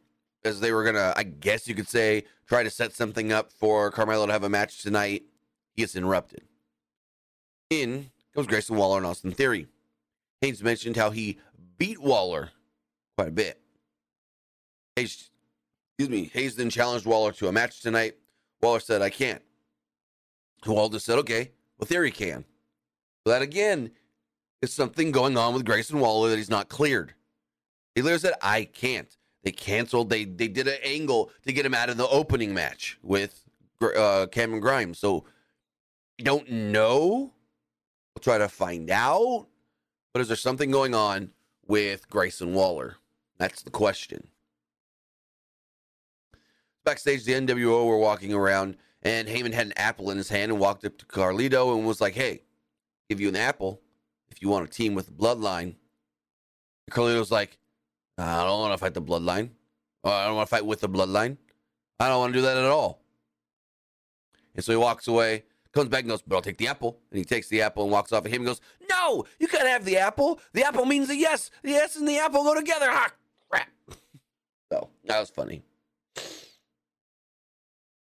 as 0.44 0.60
they 0.60 0.72
were 0.72 0.82
going 0.82 0.96
to, 0.96 1.14
I 1.16 1.22
guess 1.22 1.66
you 1.66 1.74
could 1.74 1.88
say, 1.88 2.24
try 2.46 2.62
to 2.62 2.70
set 2.70 2.92
something 2.92 3.32
up 3.32 3.52
for 3.52 3.90
Carmelo 3.90 4.26
to 4.26 4.32
have 4.32 4.44
a 4.44 4.48
match 4.48 4.82
tonight, 4.82 5.22
he 5.74 5.82
gets 5.82 5.96
interrupted. 5.96 6.42
In 7.70 8.10
comes 8.34 8.46
Grayson 8.46 8.76
Waller 8.76 8.98
and 8.98 9.06
Austin 9.06 9.32
Theory. 9.32 9.68
Hayes 10.42 10.62
mentioned 10.62 10.96
how 10.96 11.10
he 11.10 11.38
beat 11.78 12.00
Waller 12.00 12.50
quite 13.16 13.28
a 13.28 13.32
bit. 13.32 13.60
Hayes, 14.96 15.30
excuse 15.98 16.10
me, 16.10 16.30
Hayes 16.34 16.56
then 16.56 16.68
challenged 16.68 17.06
Waller 17.06 17.32
to 17.32 17.48
a 17.48 17.52
match 17.52 17.80
tonight. 17.80 18.16
Waller 18.60 18.80
said, 18.80 19.00
I 19.00 19.08
can't. 19.08 19.42
Waller 20.66 20.90
just 20.90 21.06
said, 21.06 21.18
okay, 21.20 21.52
well, 21.78 21.86
Theory 21.86 22.10
can. 22.10 22.44
So 23.24 23.32
that 23.32 23.40
again 23.40 23.92
is 24.60 24.72
something 24.72 25.12
going 25.12 25.36
on 25.38 25.54
with 25.54 25.64
Grayson 25.64 26.00
Waller 26.00 26.28
that 26.30 26.36
he's 26.36 26.50
not 26.50 26.68
cleared. 26.68 27.14
He 27.94 28.02
literally 28.02 28.20
said, 28.20 28.34
I 28.42 28.64
can't. 28.64 29.16
They 29.44 29.52
canceled. 29.52 30.08
They 30.08 30.24
they 30.24 30.46
did 30.48 30.68
an 30.68 30.78
angle 30.84 31.30
to 31.44 31.52
get 31.52 31.66
him 31.66 31.74
out 31.74 31.90
of 31.90 31.96
the 31.96 32.06
opening 32.08 32.54
match 32.54 32.98
with 33.02 33.44
uh, 33.82 34.26
Cameron 34.30 34.60
Grimes. 34.60 34.98
So 34.98 35.24
you 36.16 36.24
don't 36.24 36.48
know. 36.48 37.32
I'll 38.16 38.22
try 38.22 38.38
to 38.38 38.48
find 38.48 38.88
out. 38.90 39.48
But 40.12 40.20
is 40.20 40.28
there 40.28 40.36
something 40.36 40.70
going 40.70 40.94
on 40.94 41.30
with 41.66 42.08
Grayson 42.10 42.54
Waller? 42.54 42.96
That's 43.38 43.62
the 43.62 43.70
question. 43.70 44.28
Backstage, 46.84 47.24
the 47.24 47.32
LWO 47.32 47.86
were 47.86 47.98
walking 47.98 48.34
around, 48.34 48.76
and 49.02 49.28
Heyman 49.28 49.52
had 49.52 49.66
an 49.66 49.72
apple 49.76 50.10
in 50.10 50.16
his 50.16 50.28
hand 50.28 50.52
and 50.52 50.60
walked 50.60 50.84
up 50.84 50.98
to 50.98 51.06
Carlito 51.06 51.76
and 51.76 51.86
was 51.86 52.00
like, 52.00 52.14
"Hey, 52.14 52.42
give 53.08 53.20
you 53.20 53.28
an 53.28 53.36
apple 53.36 53.80
if 54.30 54.42
you 54.42 54.48
want 54.48 54.70
to 54.70 54.76
team 54.76 54.94
with 54.94 55.06
the 55.06 55.12
Bloodline." 55.12 55.76
And 56.86 56.90
Carlito's 56.90 57.30
like, 57.30 57.58
I 58.18 58.44
don't 58.44 58.60
want 58.60 58.72
to 58.72 58.78
fight 58.78 58.94
the 58.94 59.02
bloodline. 59.02 59.50
Oh, 60.04 60.10
I 60.10 60.26
don't 60.26 60.36
want 60.36 60.48
to 60.48 60.50
fight 60.54 60.66
with 60.66 60.80
the 60.80 60.88
bloodline. 60.88 61.36
I 61.98 62.08
don't 62.08 62.18
want 62.18 62.32
to 62.32 62.38
do 62.38 62.42
that 62.42 62.56
at 62.56 62.64
all. 62.64 63.00
And 64.54 64.64
so 64.64 64.72
he 64.72 64.76
walks 64.76 65.08
away, 65.08 65.44
comes 65.72 65.88
back 65.88 66.00
and 66.00 66.10
goes, 66.10 66.22
But 66.22 66.36
I'll 66.36 66.42
take 66.42 66.58
the 66.58 66.68
apple. 66.68 66.98
And 67.10 67.18
he 67.18 67.24
takes 67.24 67.48
the 67.48 67.62
apple 67.62 67.82
and 67.84 67.92
walks 67.92 68.12
off 68.12 68.24
at 68.24 68.30
him 68.30 68.42
and 68.42 68.46
goes, 68.46 68.60
No, 68.88 69.24
you 69.38 69.48
can't 69.48 69.68
have 69.68 69.84
the 69.84 69.98
apple. 69.98 70.40
The 70.52 70.64
apple 70.64 70.86
means 70.86 71.10
a 71.10 71.16
yes. 71.16 71.50
The 71.62 71.70
yes 71.70 71.96
and 71.96 72.06
the 72.06 72.18
apple 72.18 72.44
go 72.44 72.54
together. 72.54 72.90
Ha, 72.90 73.12
crap. 73.50 73.68
So 74.70 74.88
that 75.04 75.20
was 75.20 75.30
funny. 75.30 75.62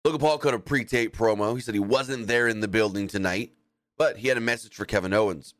Logan 0.04 0.20
Paul 0.20 0.38
cut 0.38 0.54
a 0.54 0.58
pre 0.58 0.84
tape 0.84 1.16
promo. 1.16 1.54
He 1.54 1.60
said 1.60 1.74
he 1.74 1.80
wasn't 1.80 2.26
there 2.26 2.48
in 2.48 2.60
the 2.60 2.68
building 2.68 3.06
tonight, 3.06 3.52
but 3.98 4.18
he 4.18 4.28
had 4.28 4.36
a 4.36 4.40
message 4.40 4.74
for 4.74 4.84
Kevin 4.84 5.12
Owens. 5.12 5.54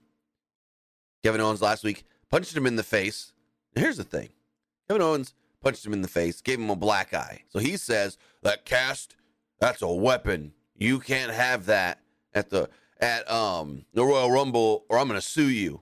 Kevin 1.22 1.40
Owens 1.40 1.60
last 1.60 1.84
week 1.84 2.04
punched 2.30 2.56
him 2.56 2.66
in 2.66 2.76
the 2.76 2.82
face. 2.82 3.32
here's 3.74 3.98
the 3.98 4.04
thing 4.04 4.30
Kevin 4.88 5.02
Owens 5.02 5.34
punched 5.62 5.84
him 5.84 5.92
in 5.92 6.02
the 6.02 6.08
face, 6.08 6.40
gave 6.40 6.58
him 6.58 6.70
a 6.70 6.76
black 6.76 7.12
eye. 7.12 7.42
So 7.48 7.58
he 7.58 7.76
says 7.76 8.16
that 8.42 8.64
cast, 8.64 9.16
that's 9.60 9.82
a 9.82 9.88
weapon. 9.88 10.52
You 10.74 10.98
can't 10.98 11.32
have 11.32 11.66
that 11.66 11.99
at 12.34 12.50
the 12.50 12.68
at 13.00 13.30
um 13.30 13.84
the 13.94 14.04
Royal 14.04 14.30
Rumble, 14.30 14.84
or 14.88 14.98
I'm 14.98 15.08
gonna 15.08 15.20
sue 15.20 15.48
you. 15.48 15.80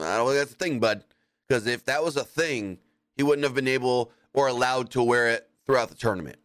I 0.00 0.16
don't 0.16 0.28
think 0.28 0.38
that's 0.38 0.52
a 0.52 0.56
thing, 0.56 0.78
bud. 0.80 1.04
Because 1.46 1.66
if 1.66 1.84
that 1.86 2.04
was 2.04 2.16
a 2.16 2.24
thing, 2.24 2.78
he 3.16 3.22
wouldn't 3.22 3.44
have 3.44 3.54
been 3.54 3.68
able 3.68 4.12
or 4.32 4.48
allowed 4.48 4.90
to 4.90 5.02
wear 5.02 5.28
it 5.28 5.48
throughout 5.66 5.88
the 5.88 5.94
tournament. 5.94 6.38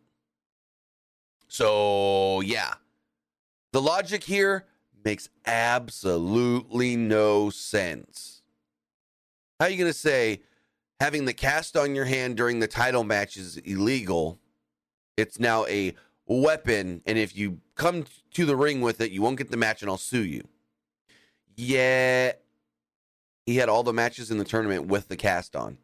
So 1.47 2.41
yeah. 2.41 2.75
The 3.71 3.81
logic 3.81 4.23
here 4.23 4.65
makes 5.03 5.29
absolutely 5.45 6.95
no 6.95 7.49
sense. 7.49 8.41
How 9.59 9.65
are 9.65 9.69
you 9.69 9.77
gonna 9.77 9.93
say 9.93 10.41
having 10.99 11.25
the 11.25 11.33
cast 11.33 11.75
on 11.75 11.95
your 11.95 12.05
hand 12.05 12.37
during 12.37 12.59
the 12.59 12.67
title 12.67 13.03
match 13.03 13.35
is 13.35 13.57
illegal. 13.57 14.39
It's 15.17 15.37
now 15.37 15.65
a 15.65 15.93
weapon, 16.27 17.01
and 17.05 17.17
if 17.17 17.35
you 17.35 17.59
come 17.75 18.05
to 18.33 18.45
the 18.45 18.55
ring 18.55 18.81
with 18.81 19.01
it, 19.01 19.11
you 19.11 19.21
won't 19.21 19.37
get 19.37 19.51
the 19.51 19.57
match, 19.57 19.81
and 19.81 19.89
I'll 19.89 19.97
sue 19.97 20.23
you. 20.23 20.47
Yeah, 21.55 22.33
he 23.45 23.57
had 23.57 23.69
all 23.69 23.83
the 23.83 23.93
matches 23.93 24.31
in 24.31 24.37
the 24.37 24.45
tournament 24.45 24.87
with 24.87 25.07
the 25.07 25.17
cast 25.17 25.55
on, 25.55 25.77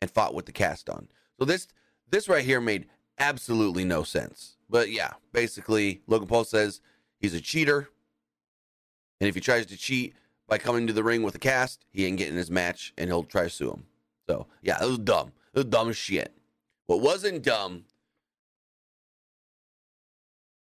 and 0.00 0.10
fought 0.10 0.34
with 0.34 0.46
the 0.46 0.52
cast 0.52 0.88
on. 0.88 1.08
So 1.38 1.44
this 1.44 1.68
this 2.10 2.28
right 2.28 2.44
here 2.44 2.60
made 2.60 2.86
absolutely 3.18 3.84
no 3.84 4.02
sense. 4.02 4.56
But 4.68 4.90
yeah, 4.90 5.12
basically, 5.32 6.02
Logan 6.06 6.28
Paul 6.28 6.44
says 6.44 6.80
he's 7.18 7.34
a 7.34 7.40
cheater, 7.40 7.88
and 9.20 9.28
if 9.28 9.34
he 9.34 9.40
tries 9.40 9.66
to 9.66 9.76
cheat 9.76 10.14
by 10.46 10.58
coming 10.58 10.86
to 10.86 10.92
the 10.92 11.04
ring 11.04 11.22
with 11.22 11.34
a 11.34 11.38
cast, 11.38 11.84
he 11.90 12.06
ain't 12.06 12.18
getting 12.18 12.36
his 12.36 12.50
match, 12.50 12.92
and 12.96 13.08
he'll 13.08 13.24
try 13.24 13.44
to 13.44 13.50
sue 13.50 13.70
him. 13.70 13.84
So 14.28 14.46
yeah, 14.62 14.82
it 14.82 14.86
was 14.86 14.98
dumb. 14.98 15.32
It 15.52 15.58
was 15.58 15.66
dumb 15.66 15.92
shit. 15.92 16.32
What 16.86 17.00
wasn't 17.00 17.42
dumb, 17.42 17.84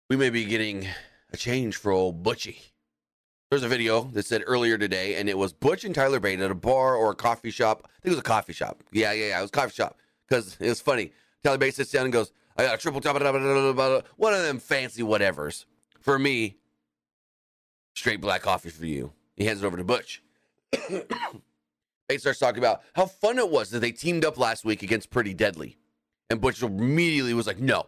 we 0.09 0.17
may 0.17 0.31
be 0.31 0.45
getting 0.45 0.87
a 1.33 1.37
change 1.37 1.77
for 1.77 1.93
old 1.93 2.23
Butchie. 2.23 2.59
There's 3.51 3.63
a 3.63 3.69
video 3.69 4.03
that 4.13 4.27
said 4.27 4.43
earlier 4.47 4.77
today, 4.77 5.17
and 5.17 5.29
it 5.29 5.39
was 5.39 5.53
Butch 5.53 5.85
and 5.85 5.95
Tyler 5.95 6.19
Bate 6.19 6.41
at 6.41 6.51
a 6.51 6.55
bar 6.55 6.97
or 6.97 7.13
a 7.13 7.15
coffee 7.15 7.51
shop. 7.51 7.83
I 7.85 7.89
think 8.03 8.07
it 8.07 8.11
was 8.11 8.19
a 8.19 8.23
coffee 8.23 8.53
shop. 8.53 8.83
Yeah, 8.93 9.13
yeah, 9.13 9.29
yeah. 9.29 9.39
It 9.39 9.43
was 9.43 9.51
coffee 9.51 9.75
shop 9.75 9.99
because 10.29 10.57
it 10.61 10.69
was 10.69 10.81
funny. 10.81 11.13
Tyler 11.45 11.59
Bate 11.59 11.75
sits 11.75 11.93
down 11.93 12.05
and 12.05 12.13
goes, 12.13 12.33
"I 12.57 12.65
got 12.65 12.75
a 12.75 12.79
triple 12.79 13.01
top, 13.01 13.15
one 14.17 14.33
of 14.35 14.43
them 14.43 14.59
fancy 14.59 15.03
whatevers 15.03 15.65
for 16.01 16.19
me. 16.19 16.57
Straight 17.95 18.21
black 18.21 18.43
coffee 18.43 18.71
for 18.71 18.87
you." 18.87 19.13
He 19.37 19.45
hands 19.45 19.63
it 19.63 19.67
over 19.67 19.77
to 19.77 19.85
Butch. 19.85 20.23
Bate 22.09 22.21
starts 22.21 22.39
talking 22.39 22.59
about 22.59 22.83
how 22.95 23.07
fun 23.07 23.39
it 23.39 23.51
was 23.51 23.71
that 23.71 23.81
they 23.81 23.93
teamed 23.93 24.25
up 24.25 24.39
last 24.39 24.65
week 24.65 24.83
against 24.83 25.11
Pretty 25.11 25.35
Deadly. 25.35 25.77
And 26.31 26.41
Butch 26.41 26.63
immediately 26.63 27.35
was 27.35 27.47
like, 27.47 27.61
no, 27.61 27.87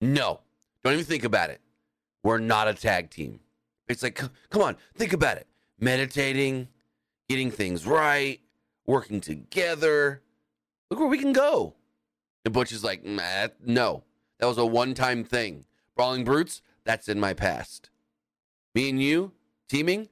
no, 0.00 0.40
don't 0.84 0.94
even 0.94 1.04
think 1.04 1.24
about 1.24 1.50
it. 1.50 1.60
We're 2.22 2.38
not 2.38 2.68
a 2.68 2.74
tag 2.74 3.10
team. 3.10 3.40
It's 3.88 4.02
like, 4.02 4.14
come 4.50 4.62
on, 4.62 4.76
think 4.94 5.12
about 5.12 5.36
it. 5.36 5.46
Meditating, 5.78 6.68
getting 7.28 7.50
things 7.50 7.86
right, 7.86 8.40
working 8.86 9.20
together. 9.20 10.22
Look 10.90 11.00
where 11.00 11.08
we 11.08 11.18
can 11.18 11.32
go. 11.32 11.74
And 12.44 12.54
Butch 12.54 12.72
is 12.72 12.84
like, 12.84 13.04
nah, 13.04 13.48
no, 13.64 14.04
that 14.38 14.46
was 14.46 14.58
a 14.58 14.66
one 14.66 14.94
time 14.94 15.24
thing. 15.24 15.64
Brawling 15.96 16.24
Brutes, 16.24 16.62
that's 16.84 17.08
in 17.08 17.20
my 17.20 17.34
past. 17.34 17.90
Me 18.74 18.88
and 18.88 19.02
you 19.02 19.32
teaming, 19.68 20.08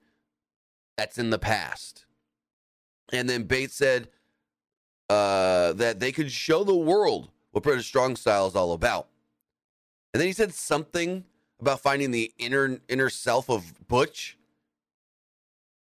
that's 0.97 1.19
in 1.19 1.31
the 1.31 1.39
past. 1.39 2.05
And 3.13 3.29
then 3.29 3.45
Bates 3.45 3.75
said 3.75 4.09
uh, 5.09 5.73
that 5.75 6.01
they 6.01 6.13
could 6.13 6.31
show 6.31 6.65
the 6.65 6.77
world 6.77 7.31
what 7.53 7.65
British 7.65 7.87
Strong 7.87 8.17
Style 8.17 8.47
is 8.47 8.55
all 8.55 8.73
about. 8.73 9.09
And 10.13 10.21
then 10.21 10.27
he 10.27 10.33
said 10.33 10.55
something 10.55 11.25
about 11.61 11.81
finding 11.81 12.11
the 12.11 12.33
inner 12.39 12.79
inner 12.89 13.11
self 13.11 13.51
of 13.51 13.87
Butch, 13.89 14.39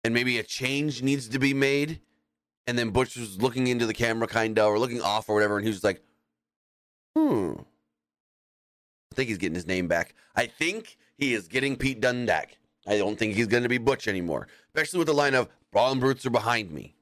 and 0.03 0.15
maybe 0.15 0.39
a 0.39 0.43
change 0.43 1.03
needs 1.03 1.29
to 1.29 1.39
be 1.39 1.55
made. 1.55 2.01
And 2.67 2.79
then 2.79 2.91
Butch 2.91 3.17
was 3.17 3.43
looking 3.43 3.67
into 3.67 3.85
the 3.85 3.93
camera, 3.93 4.27
kind 4.27 4.59
of, 4.59 4.69
or 4.69 4.79
looking 4.79 5.03
off 5.03 5.29
or 5.29 5.35
whatever, 5.35 5.57
and 5.57 5.67
he 5.67 5.71
was 5.71 5.85
like, 5.85 6.03
"Hmm." 7.15 7.55
I 9.13 9.15
think 9.15 9.29
he's 9.29 9.39
getting 9.39 9.55
his 9.55 9.67
name 9.67 9.87
back. 9.87 10.15
I 10.35 10.47
think 10.47 10.97
he 11.19 11.35
is 11.35 11.47
getting 11.47 11.77
Pete 11.77 12.01
Dunne 12.01 12.27
back. 12.27 12.59
I 12.87 12.99
don't 12.99 13.19
think 13.19 13.35
he's 13.35 13.47
to 13.47 13.69
be 13.69 13.79
Butch 13.79 14.09
anymore, 14.09 14.49
especially 14.69 14.99
with 14.99 15.09
the 15.09 15.15
line 15.15 15.35
of 15.35 15.49
"Brawling 15.71 16.01
Brutes 16.01 16.27
are 16.27 16.31
behind 16.31 16.71
me." 16.71 16.97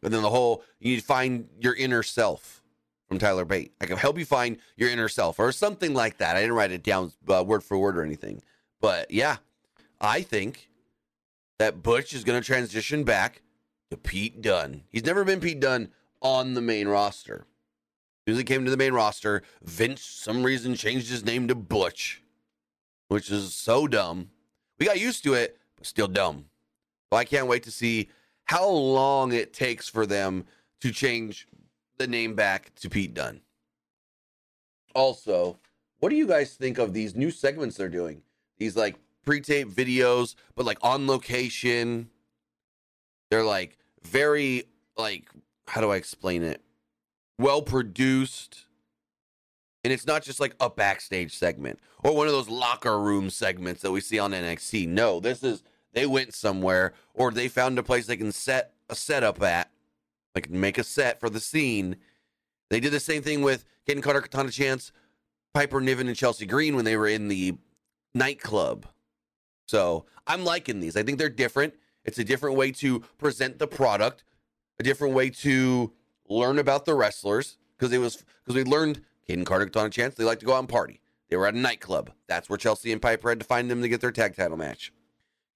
But 0.00 0.12
then 0.12 0.22
the 0.22 0.30
whole 0.30 0.62
you 0.78 0.92
need 0.92 1.00
to 1.00 1.06
find 1.06 1.48
your 1.60 1.74
inner 1.74 2.02
self 2.02 2.62
from 3.06 3.18
Tyler 3.18 3.44
Bate. 3.44 3.72
I 3.80 3.86
can 3.86 3.96
help 3.96 4.18
you 4.18 4.24
find 4.24 4.58
your 4.76 4.90
inner 4.90 5.08
self 5.08 5.38
or 5.38 5.52
something 5.52 5.94
like 5.94 6.18
that. 6.18 6.36
I 6.36 6.40
didn't 6.40 6.56
write 6.56 6.72
it 6.72 6.82
down 6.82 7.12
uh, 7.28 7.44
word 7.44 7.62
for 7.62 7.78
word 7.78 7.96
or 7.96 8.02
anything. 8.02 8.42
But 8.80 9.10
yeah, 9.10 9.36
I 10.00 10.22
think 10.22 10.68
that 11.58 11.82
Butch 11.82 12.12
is 12.12 12.24
going 12.24 12.40
to 12.40 12.46
transition 12.46 13.04
back 13.04 13.42
to 13.90 13.96
Pete 13.96 14.42
Dunne. 14.42 14.82
He's 14.90 15.04
never 15.04 15.24
been 15.24 15.40
Pete 15.40 15.60
Dunne 15.60 15.90
on 16.20 16.54
the 16.54 16.60
main 16.60 16.88
roster. 16.88 17.46
As 18.26 18.32
soon 18.32 18.32
as 18.32 18.38
he 18.38 18.44
came 18.44 18.64
to 18.64 18.70
the 18.70 18.76
main 18.76 18.92
roster, 18.92 19.42
Vince, 19.62 20.02
some 20.02 20.42
reason, 20.42 20.74
changed 20.74 21.08
his 21.08 21.24
name 21.24 21.46
to 21.48 21.54
Butch, 21.54 22.22
which 23.08 23.30
is 23.30 23.54
so 23.54 23.86
dumb. 23.86 24.30
We 24.78 24.86
got 24.86 25.00
used 25.00 25.22
to 25.24 25.34
it, 25.34 25.58
but 25.76 25.86
still 25.86 26.08
dumb. 26.08 26.46
I 27.12 27.24
can't 27.24 27.46
wait 27.46 27.62
to 27.62 27.70
see 27.70 28.10
how 28.44 28.68
long 28.68 29.32
it 29.32 29.52
takes 29.52 29.88
for 29.88 30.06
them 30.06 30.44
to 30.80 30.90
change 30.90 31.46
the 31.98 32.06
name 32.06 32.34
back 32.34 32.74
to 32.76 32.88
Pete 32.88 33.14
Dunne. 33.14 33.40
Also, 34.94 35.58
what 36.00 36.10
do 36.10 36.16
you 36.16 36.26
guys 36.26 36.54
think 36.54 36.78
of 36.78 36.92
these 36.92 37.14
new 37.14 37.30
segments 37.30 37.76
they're 37.76 37.88
doing? 37.88 38.22
These 38.58 38.76
like 38.76 38.96
pre-tape 39.24 39.68
videos, 39.68 40.34
but 40.54 40.64
like 40.66 40.78
on 40.82 41.06
location. 41.06 42.08
They're 43.30 43.44
like 43.44 43.78
very 44.02 44.64
like 44.96 45.28
how 45.68 45.80
do 45.80 45.90
I 45.90 45.96
explain 45.96 46.42
it? 46.42 46.62
Well 47.38 47.62
produced. 47.62 48.66
And 49.84 49.92
it's 49.92 50.06
not 50.06 50.22
just 50.22 50.40
like 50.40 50.54
a 50.58 50.68
backstage 50.68 51.36
segment 51.36 51.78
or 52.02 52.14
one 52.14 52.26
of 52.26 52.32
those 52.32 52.48
locker 52.48 52.98
room 52.98 53.30
segments 53.30 53.82
that 53.82 53.92
we 53.92 54.00
see 54.00 54.18
on 54.18 54.32
NXT. 54.32 54.88
No, 54.88 55.20
this 55.20 55.42
is 55.42 55.62
they 55.92 56.06
went 56.06 56.34
somewhere 56.34 56.92
or 57.14 57.30
they 57.30 57.48
found 57.48 57.78
a 57.78 57.82
place 57.82 58.06
they 58.06 58.16
can 58.16 58.32
set 58.32 58.72
a 58.88 58.94
setup 58.94 59.42
at, 59.42 59.70
like 60.36 60.50
make 60.50 60.76
a 60.76 60.84
set 60.84 61.18
for 61.18 61.30
the 61.30 61.40
scene. 61.40 61.96
They 62.68 62.78
did 62.78 62.92
the 62.92 63.00
same 63.00 63.22
thing 63.22 63.42
with 63.42 63.64
Kayden 63.88 64.02
Carter, 64.02 64.20
Katana 64.20 64.50
Chance, 64.50 64.92
Piper 65.54 65.80
Niven, 65.80 66.08
and 66.08 66.16
Chelsea 66.16 66.44
Green 66.44 66.76
when 66.76 66.84
they 66.84 66.96
were 66.96 67.08
in 67.08 67.28
the 67.28 67.56
nightclub. 68.14 68.86
So 69.66 70.04
I'm 70.26 70.44
liking 70.44 70.78
these. 70.78 70.96
I 70.96 71.02
think 71.02 71.18
they're 71.18 71.30
different. 71.30 71.74
It's 72.04 72.18
a 72.18 72.24
different 72.24 72.56
way 72.56 72.70
to 72.72 73.00
present 73.18 73.58
the 73.58 73.66
product, 73.66 74.24
a 74.78 74.82
different 74.82 75.14
way 75.14 75.30
to 75.30 75.92
learn 76.28 76.58
about 76.58 76.84
the 76.84 76.94
wrestlers 76.94 77.56
because 77.76 77.92
it 77.92 77.98
was 77.98 78.22
because 78.44 78.54
we 78.54 78.70
learned 78.70 79.00
Kayden 79.28 79.46
Carter, 79.46 79.64
Katana 79.64 79.88
Chance, 79.88 80.16
they 80.16 80.24
like 80.24 80.40
to 80.40 80.46
go 80.46 80.52
out 80.52 80.60
and 80.60 80.68
party. 80.68 81.00
They 81.30 81.36
were 81.36 81.46
at 81.46 81.54
a 81.54 81.58
nightclub. 81.58 82.12
That's 82.28 82.48
where 82.50 82.58
Chelsea 82.58 82.92
and 82.92 83.00
Piper 83.00 83.30
had 83.30 83.40
to 83.40 83.46
find 83.46 83.70
them 83.70 83.80
to 83.82 83.88
get 83.88 84.02
their 84.02 84.12
tag 84.12 84.36
title 84.36 84.58
match. 84.58 84.92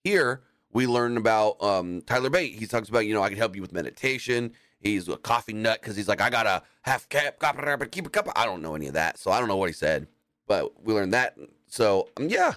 Here, 0.02 0.42
we 0.72 0.86
learn 0.86 1.16
about 1.16 1.62
um, 1.62 2.00
Tyler 2.02 2.30
Bate. 2.30 2.54
He 2.54 2.66
talks 2.66 2.88
about, 2.88 3.06
you 3.06 3.12
know, 3.12 3.22
I 3.22 3.28
can 3.28 3.38
help 3.38 3.54
you 3.54 3.62
with 3.62 3.72
meditation. 3.72 4.52
He's 4.80 5.08
a 5.08 5.16
coffee 5.16 5.52
nut 5.52 5.80
because 5.80 5.96
he's 5.96 6.08
like, 6.08 6.20
I 6.20 6.30
got 6.30 6.46
a 6.46 6.62
half 6.82 7.08
cap, 7.08 7.42
keep 7.90 8.06
a 8.06 8.10
cup. 8.10 8.28
I 8.34 8.46
don't 8.46 8.62
know 8.62 8.74
any 8.74 8.86
of 8.86 8.94
that. 8.94 9.18
So 9.18 9.30
I 9.30 9.38
don't 9.38 9.48
know 9.48 9.56
what 9.56 9.68
he 9.68 9.74
said, 9.74 10.06
but 10.48 10.82
we 10.82 10.94
learned 10.94 11.12
that. 11.12 11.36
So 11.66 12.08
um, 12.16 12.28
yeah, 12.28 12.54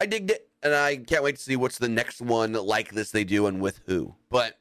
I 0.00 0.06
digged 0.06 0.30
it. 0.30 0.48
And 0.62 0.74
I 0.74 0.96
can't 0.96 1.22
wait 1.22 1.36
to 1.36 1.42
see 1.42 1.54
what's 1.54 1.78
the 1.78 1.88
next 1.88 2.20
one 2.20 2.52
like 2.52 2.92
this 2.92 3.10
they 3.10 3.24
do 3.24 3.46
and 3.46 3.60
with 3.60 3.80
who. 3.86 4.14
But 4.30 4.52
I 4.52 4.54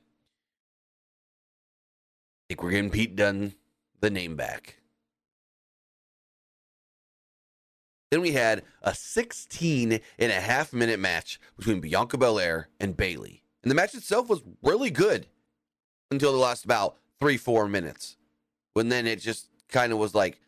think 2.49 2.63
we're 2.63 2.71
getting 2.71 2.91
Pete 2.91 3.15
Dunne 3.15 3.53
the 4.01 4.09
name 4.09 4.35
back. 4.35 4.77
Then 8.11 8.21
we 8.21 8.33
had 8.33 8.63
a 8.83 8.93
16 8.93 9.99
and 10.19 10.31
a 10.31 10.39
half 10.39 10.73
minute 10.73 10.99
match 10.99 11.39
between 11.57 11.79
Bianca 11.79 12.17
Belair 12.17 12.69
and 12.79 12.95
Bayley. 12.95 13.43
And 13.63 13.71
the 13.71 13.75
match 13.75 13.95
itself 13.95 14.29
was 14.29 14.43
really 14.61 14.91
good 14.91 15.25
until 16.11 16.31
the 16.31 16.37
last 16.37 16.65
about 16.65 16.97
three, 17.19 17.37
four 17.37 17.67
minutes. 17.67 18.17
When 18.73 18.89
then 18.89 19.07
it 19.07 19.19
just 19.21 19.49
kind 19.69 19.91
of 19.91 19.97
was 19.97 20.13
like 20.13 20.39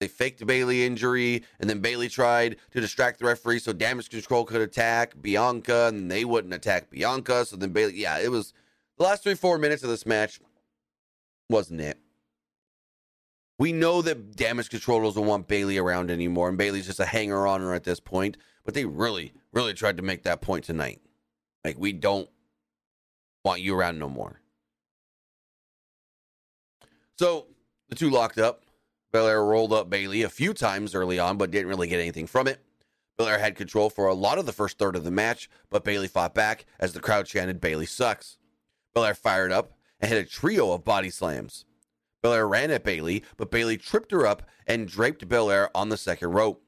they 0.00 0.08
faked 0.08 0.46
Bayley 0.46 0.84
injury, 0.84 1.44
and 1.60 1.68
then 1.68 1.80
Bayley 1.80 2.08
tried 2.08 2.56
to 2.72 2.80
distract 2.80 3.18
the 3.18 3.26
referee 3.26 3.58
so 3.58 3.72
damage 3.72 4.08
control 4.08 4.44
could 4.44 4.62
attack 4.62 5.14
Bianca, 5.20 5.88
and 5.88 6.10
they 6.10 6.24
wouldn't 6.24 6.54
attack 6.54 6.90
Bianca. 6.90 7.44
So 7.44 7.56
then 7.56 7.70
Bayley, 7.70 8.00
yeah, 8.00 8.18
it 8.18 8.30
was 8.30 8.54
the 8.96 9.04
last 9.04 9.22
three, 9.22 9.34
four 9.34 9.58
minutes 9.58 9.82
of 9.82 9.90
this 9.90 10.06
match 10.06 10.40
wasn't 11.50 11.80
it. 11.80 11.98
We 13.58 13.72
know 13.72 14.00
that 14.00 14.36
damage 14.36 14.70
control 14.70 15.02
doesn't 15.02 15.26
want 15.26 15.48
Bayley 15.48 15.76
around 15.76 16.10
anymore, 16.10 16.48
and 16.48 16.56
Bayley's 16.56 16.86
just 16.86 17.00
a 17.00 17.04
hanger 17.04 17.46
on 17.46 17.60
her 17.60 17.74
at 17.74 17.84
this 17.84 18.00
point. 18.00 18.38
But 18.64 18.72
they 18.72 18.86
really, 18.86 19.34
really 19.52 19.74
tried 19.74 19.98
to 19.98 20.02
make 20.02 20.22
that 20.22 20.40
point 20.40 20.64
tonight. 20.64 21.00
Like, 21.62 21.78
we 21.78 21.92
don't 21.92 22.28
want 23.44 23.60
you 23.60 23.74
around 23.74 23.98
no 23.98 24.08
more. 24.08 24.39
So 27.20 27.48
the 27.90 27.94
two 27.94 28.08
locked 28.08 28.38
up. 28.38 28.62
Belair 29.12 29.44
rolled 29.44 29.74
up 29.74 29.90
Bayley 29.90 30.22
a 30.22 30.30
few 30.30 30.54
times 30.54 30.94
early 30.94 31.18
on, 31.18 31.36
but 31.36 31.50
didn't 31.50 31.68
really 31.68 31.86
get 31.86 32.00
anything 32.00 32.26
from 32.26 32.48
it. 32.48 32.64
Belair 33.18 33.38
had 33.38 33.56
control 33.56 33.90
for 33.90 34.06
a 34.06 34.14
lot 34.14 34.38
of 34.38 34.46
the 34.46 34.54
first 34.54 34.78
third 34.78 34.96
of 34.96 35.04
the 35.04 35.10
match, 35.10 35.50
but 35.68 35.84
Bayley 35.84 36.08
fought 36.08 36.34
back 36.34 36.64
as 36.78 36.94
the 36.94 37.00
crowd 37.00 37.26
chanted, 37.26 37.60
Bayley 37.60 37.84
sucks. 37.84 38.38
Belair 38.94 39.14
fired 39.14 39.52
up 39.52 39.72
and 40.00 40.10
hit 40.10 40.26
a 40.26 40.26
trio 40.26 40.72
of 40.72 40.82
body 40.82 41.10
slams. 41.10 41.66
Belair 42.22 42.48
ran 42.48 42.70
at 42.70 42.84
Bayley, 42.84 43.22
but 43.36 43.50
Bayley 43.50 43.76
tripped 43.76 44.12
her 44.12 44.26
up 44.26 44.44
and 44.66 44.88
draped 44.88 45.28
Belair 45.28 45.68
on 45.76 45.90
the 45.90 45.98
second 45.98 46.30
rope. 46.30 46.64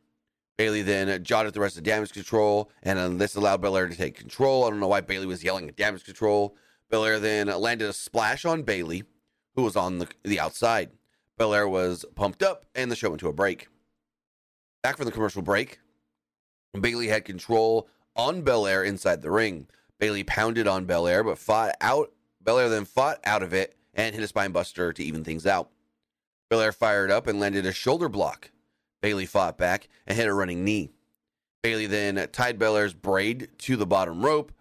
Bayley 0.59 0.83
then 0.83 1.25
jotted 1.25 1.55
the 1.55 1.61
rest 1.61 1.79
of 1.79 1.83
damage 1.83 2.13
control, 2.13 2.71
and 2.83 2.99
uh, 2.99 3.09
this 3.09 3.37
allowed 3.37 3.63
Belair 3.63 3.89
to 3.89 3.97
take 3.97 4.19
control. 4.19 4.67
I 4.67 4.69
don't 4.69 4.81
know 4.81 4.89
why 4.89 5.01
Bayley 5.01 5.25
was 5.25 5.43
yelling 5.43 5.67
at 5.71 5.77
damage 5.77 6.05
control. 6.05 6.59
Belair 6.91 7.19
then 7.19 7.47
landed 7.47 7.89
a 7.89 7.95
splash 7.95 8.45
on 8.45 8.65
Bayley, 8.65 9.05
who 9.55 9.63
was 9.63 9.77
on 9.77 9.99
the, 9.99 10.09
the 10.23 10.41
outside. 10.41 10.91
Belair 11.39 11.69
was 11.69 12.05
pumped 12.15 12.43
up, 12.43 12.67
and 12.75 12.91
the 12.91 12.97
show 12.97 13.11
went 13.11 13.21
to 13.21 13.29
a 13.29 13.33
break. 13.33 13.69
Back 14.83 14.97
from 14.97 15.07
the 15.07 15.13
commercial 15.13 15.43
break, 15.43 15.79
Bayley 16.79 17.09
had 17.09 17.25
control 17.25 17.89
on 18.17 18.43
Belair 18.43 18.83
inside 18.83 19.23
the 19.23 19.31
ring. 19.31 19.67
Bayley 19.99 20.25
pounded 20.25 20.67
on 20.67 20.85
Belair, 20.85 21.23
but 21.23 21.39
fought 21.39 21.75
out. 21.81 22.13
Belair 22.43 22.69
then 22.69 22.85
fought 22.85 23.21
out 23.25 23.43
of 23.43 23.53
it 23.53 23.77
and 23.95 24.15
hit 24.15 24.25
a 24.25 24.29
spine 24.29 24.53
buster 24.53 24.93
to 24.93 25.05
even 25.05 25.23
things 25.23 25.47
out. 25.47 25.71
Belair 26.51 26.73
fired 26.73 27.11
up 27.11 27.27
and 27.27 27.39
landed 27.39 27.67
a 27.67 27.73
shoulder 27.73 28.09
block. 28.09 28.51
Bayley 29.01 29.27
fought 29.27 29.59
back 29.59 29.89
and 30.07 30.17
hit 30.17 30.29
a 30.29 30.35
running 30.35 30.65
knee. 30.65 30.91
Bayley 31.63 31.87
then 31.87 32.29
tied 32.33 32.59
Belair's 32.59 32.95
braid 32.95 33.49
to 33.59 33.77
the 33.77 33.87
bottom 33.87 34.25
rope. 34.25 34.53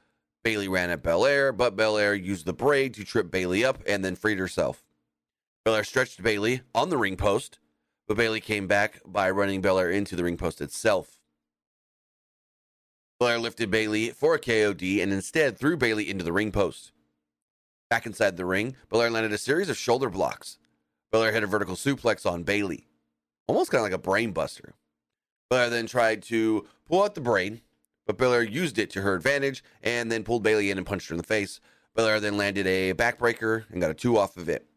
Bayley 0.43 0.67
ran 0.67 0.89
at 0.89 1.03
Belair, 1.03 1.51
but 1.51 1.75
Belair 1.75 2.13
used 2.15 2.45
the 2.45 2.53
braid 2.53 2.93
to 2.95 3.05
trip 3.05 3.29
Bayley 3.29 3.63
up 3.63 3.81
and 3.87 4.03
then 4.03 4.15
freed 4.15 4.39
herself. 4.39 4.83
Belair 5.63 5.83
stretched 5.83 6.23
Bayley 6.23 6.61
on 6.73 6.89
the 6.89 6.97
ring 6.97 7.15
post, 7.15 7.59
but 8.07 8.17
Bayley 8.17 8.41
came 8.41 8.67
back 8.67 8.99
by 9.05 9.29
running 9.29 9.61
Belair 9.61 9.91
into 9.91 10.15
the 10.15 10.23
ring 10.23 10.37
post 10.37 10.59
itself. 10.59 11.19
Belair 13.19 13.37
lifted 13.37 13.69
Bayley 13.69 14.09
for 14.09 14.33
a 14.33 14.39
KOD 14.39 15.03
and 15.03 15.13
instead 15.13 15.57
threw 15.57 15.77
Bayley 15.77 16.09
into 16.09 16.23
the 16.23 16.33
ring 16.33 16.51
post. 16.51 16.91
Back 17.91 18.07
inside 18.07 18.35
the 18.35 18.45
ring, 18.45 18.75
Belair 18.89 19.11
landed 19.11 19.33
a 19.33 19.37
series 19.37 19.69
of 19.69 19.77
shoulder 19.77 20.09
blocks. 20.09 20.57
Belair 21.11 21.31
hit 21.31 21.43
a 21.43 21.47
vertical 21.47 21.75
suplex 21.75 22.25
on 22.25 22.41
Bayley, 22.41 22.87
almost 23.47 23.69
kind 23.69 23.81
of 23.81 23.83
like 23.83 23.91
a 23.91 23.99
brain 23.99 24.31
buster. 24.31 24.73
Belair 25.51 25.69
then 25.69 25.85
tried 25.85 26.23
to 26.23 26.65
pull 26.87 27.03
out 27.03 27.13
the 27.13 27.21
brain, 27.21 27.61
but 28.11 28.17
Belair 28.17 28.43
used 28.43 28.77
it 28.77 28.89
to 28.89 29.01
her 29.03 29.15
advantage 29.15 29.63
and 29.81 30.11
then 30.11 30.25
pulled 30.25 30.43
Bayley 30.43 30.69
in 30.69 30.77
and 30.77 30.85
punched 30.85 31.07
her 31.07 31.13
in 31.13 31.17
the 31.17 31.23
face. 31.23 31.61
Belair 31.95 32.19
then 32.19 32.35
landed 32.35 32.67
a 32.67 32.93
backbreaker 32.93 33.63
and 33.71 33.79
got 33.79 33.89
a 33.89 33.93
two 33.93 34.17
off 34.17 34.35
of 34.35 34.49
it. 34.49 34.67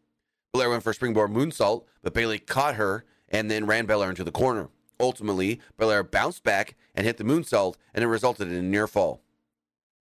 Belair 0.53 0.69
went 0.69 0.83
for 0.83 0.91
a 0.91 0.93
springboard 0.93 1.31
moonsault, 1.31 1.83
but 2.01 2.13
Bayley 2.13 2.39
caught 2.39 2.75
her 2.75 3.03
and 3.27 3.51
then 3.51 3.65
ran 3.65 3.85
Belair 3.87 4.09
into 4.09 4.23
the 4.23 4.31
corner. 4.31 4.69
Ultimately, 5.01 5.59
Belair 5.75 6.01
bounced 6.01 6.45
back 6.45 6.75
and 6.93 7.05
hit 7.05 7.17
the 7.17 7.25
moonsault, 7.25 7.75
and 7.93 8.05
it 8.05 8.07
resulted 8.07 8.47
in 8.47 8.55
a 8.55 8.61
near 8.61 8.87
fall. 8.87 9.21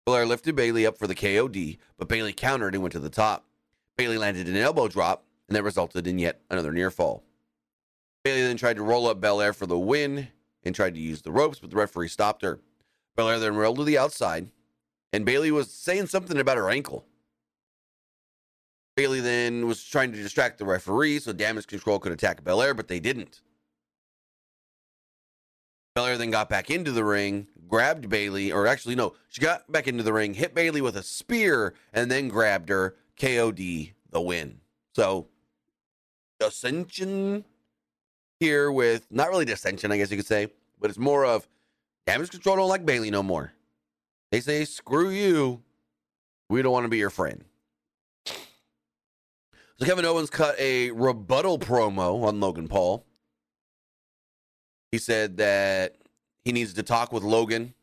Belair 0.07 0.27
lifted 0.27 0.55
Bayley 0.55 0.87
up 0.87 0.97
for 0.97 1.09
the 1.09 1.15
KOD, 1.17 1.79
but 1.99 2.07
Bayley 2.07 2.33
countered 2.33 2.75
and 2.75 2.85
went 2.85 2.93
to 2.93 3.01
the 3.01 3.11
top. 3.11 3.47
Bayley 3.97 4.17
landed 4.17 4.47
an 4.47 4.57
elbow 4.57 4.87
drop, 4.87 5.25
and 5.49 5.57
that 5.57 5.65
resulted 5.65 6.07
in 6.07 6.21
yet 6.21 6.41
another 6.51 6.71
near 6.71 6.93
fall. 6.93 7.25
Bayley 8.23 8.43
then 8.43 8.57
tried 8.57 8.77
to 8.77 8.85
roll 8.85 9.09
up 9.09 9.21
Belair 9.21 9.53
for 9.53 9.67
the 9.67 9.77
win 9.77 10.29
and 10.63 10.73
tried 10.73 10.95
to 10.95 11.01
use 11.01 11.23
the 11.23 11.33
ropes, 11.33 11.59
but 11.59 11.71
the 11.71 11.77
referee 11.77 12.07
stopped 12.07 12.43
her. 12.43 12.61
Belair 13.17 13.39
then 13.39 13.57
rolled 13.57 13.79
to 13.79 13.85
the 13.85 13.99
outside, 13.99 14.51
and 15.13 15.25
Bayley 15.25 15.51
was 15.51 15.73
saying 15.73 16.07
something 16.07 16.39
about 16.39 16.57
her 16.57 16.71
ankle. 16.71 17.05
Bayley 18.97 19.21
then 19.21 19.67
was 19.67 19.83
trying 19.83 20.13
to 20.13 20.23
distract 20.23 20.59
the 20.59 20.65
referee 20.65 21.19
so 21.19 21.33
damage 21.33 21.67
control 21.67 21.99
could 21.99 22.13
attack 22.13 22.45
Belair, 22.45 22.75
but 22.75 22.89
they 22.89 23.01
didn't. 23.01 23.41
Belair 25.95 26.19
then 26.19 26.31
got 26.31 26.49
back 26.49 26.71
into 26.71 26.91
the 26.91 27.05
ring, 27.05 27.47
grabbed 27.69 28.09
Bayley, 28.09 28.51
or 28.51 28.67
actually, 28.67 28.97
no, 28.97 29.15
she 29.29 29.41
got 29.41 29.71
back 29.71 29.87
into 29.87 30.03
the 30.03 30.13
ring, 30.13 30.35
hit 30.35 30.55
Bayley 30.55 30.81
with 30.81 30.97
a 30.97 31.03
spear, 31.03 31.75
and 31.93 32.11
then 32.11 32.29
grabbed 32.29 32.69
her. 32.69 32.97
KOD 33.17 33.93
the 34.11 34.21
win. 34.21 34.61
So, 34.95 35.29
dissension 36.41 37.45
here 38.41 38.71
with 38.71 39.07
not 39.11 39.29
really 39.29 39.45
dissension, 39.45 39.93
I 39.93 39.97
guess 39.97 40.11
you 40.11 40.17
could 40.17 40.27
say, 40.27 40.49
but 40.81 40.91
it's 40.91 40.99
more 40.99 41.25
of 41.25 41.49
damage 42.07 42.31
control 42.31 42.57
don't 42.57 42.69
like 42.69 42.87
Bayley 42.87 43.11
no 43.11 43.23
more. 43.23 43.53
They 44.31 44.41
say, 44.41 44.65
screw 44.65 45.11
you. 45.11 45.63
We 46.49 46.63
don't 46.63 46.73
want 46.73 46.85
to 46.85 46.91
be 46.91 46.99
your 46.99 47.11
friend. 47.11 47.45
So 48.27 49.87
Kevin 49.87 50.05
Owens 50.05 50.31
cut 50.31 50.59
a 50.59 50.91
rebuttal 50.93 51.59
promo 51.59 52.25
on 52.25 52.41
Logan 52.41 52.69
Paul. 52.69 53.05
He 54.93 54.99
said 54.99 55.39
that 55.39 55.97
he 56.45 56.53
needs 56.53 56.75
to 56.75 56.85
talk 56.85 57.13
with 57.13 57.25
Logan, 57.25 57.75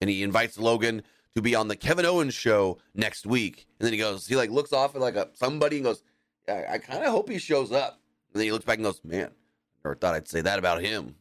and 0.00 0.10
he 0.10 0.22
invites 0.22 0.58
Logan 0.58 1.02
to 1.36 1.42
be 1.42 1.54
on 1.54 1.68
the 1.68 1.76
Kevin 1.76 2.04
Owens 2.04 2.34
show 2.34 2.78
next 2.94 3.26
week. 3.26 3.68
And 3.78 3.86
then 3.86 3.92
he 3.92 3.98
goes, 3.98 4.26
he 4.26 4.34
like 4.34 4.50
looks 4.50 4.72
off 4.72 4.96
at 4.96 5.00
like 5.00 5.14
a 5.14 5.28
somebody 5.34 5.76
and 5.76 5.84
goes, 5.84 6.02
yeah, 6.48 6.66
I 6.68 6.78
kind 6.78 7.04
of 7.04 7.12
hope 7.12 7.28
he 7.28 7.38
shows 7.38 7.70
up. 7.70 8.00
And 8.32 8.40
then 8.40 8.46
he 8.46 8.52
looks 8.52 8.64
back 8.64 8.78
and 8.78 8.84
goes, 8.84 9.00
man, 9.04 9.30
never 9.84 9.94
thought 9.94 10.14
I'd 10.14 10.26
say 10.26 10.40
that 10.40 10.58
about 10.58 10.82
him. 10.82 11.14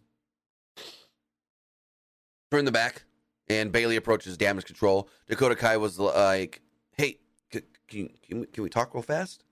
Turn 2.52 2.66
the 2.66 2.72
back, 2.72 3.04
and 3.50 3.72
Bayley 3.72 3.96
approaches 3.96 4.38
damage 4.38 4.66
control. 4.66 5.10
Dakota 5.28 5.56
Kai 5.56 5.78
was 5.78 6.00
like, 6.00 6.62
hey, 6.98 7.18
can, 7.52 7.64
can, 7.88 8.10
can, 8.24 8.40
we, 8.42 8.48
can 8.48 8.64
we 8.64 8.70
talk 8.70 8.94
real 8.94 9.04
fast? 9.04 9.44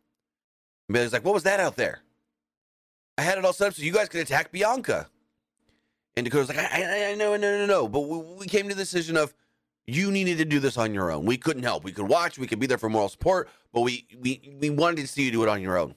And 0.88 0.94
Bayley's 0.94 1.14
like, 1.14 1.26
what 1.26 1.34
was 1.34 1.44
that 1.44 1.60
out 1.60 1.76
there? 1.76 2.02
I 3.18 3.22
had 3.22 3.38
it 3.38 3.46
all 3.46 3.54
set 3.54 3.70
up 3.70 3.74
so 3.74 3.82
you 3.84 3.92
guys 3.92 4.10
could 4.10 4.22
attack 4.22 4.52
Bianca. 4.52 5.08
And 6.18 6.26
Dakota's 6.26 6.50
like, 6.50 6.58
I, 6.58 7.08
I, 7.08 7.12
I 7.12 7.16
know, 7.16 7.36
no, 7.36 7.58
no, 7.58 7.66
no. 7.66 7.88
But 7.88 8.02
we, 8.02 8.18
we 8.18 8.46
came 8.48 8.70
to 8.70 8.76
the 8.76 8.82
decision 8.82 9.18
of 9.18 9.34
you 9.88 10.12
needed 10.12 10.38
to 10.38 10.46
do 10.46 10.60
this 10.60 10.78
on 10.78 10.94
your 10.94 11.12
own. 11.12 11.26
We 11.26 11.38
couldn't 11.38 11.64
help. 11.64 11.84
We 11.84 11.92
could 11.92 12.08
watch, 12.08 12.38
we 12.38 12.48
could 12.48 12.60
be 12.60 12.68
there 12.68 12.78
for 12.78 12.90
moral 12.90 13.10
support, 13.10 13.50
but 13.72 13.82
we 13.82 14.08
we 14.20 14.56
we 14.60 14.70
wanted 14.70 15.02
to 15.02 15.08
see 15.08 15.24
you 15.24 15.32
do 15.32 15.44
it 15.44 15.50
on 15.50 15.62
your 15.62 15.78
own. 15.78 15.96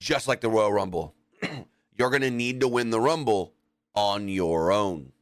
Just 0.00 0.28
like 0.28 0.40
the 0.40 0.50
Royal 0.50 0.72
Rumble. 0.72 1.14
You're 1.96 2.10
gonna 2.10 2.30
need 2.30 2.60
to 2.60 2.68
win 2.68 2.90
the 2.90 3.00
Rumble 3.00 3.54
on 3.94 4.28
your 4.28 4.70
own. 4.70 5.12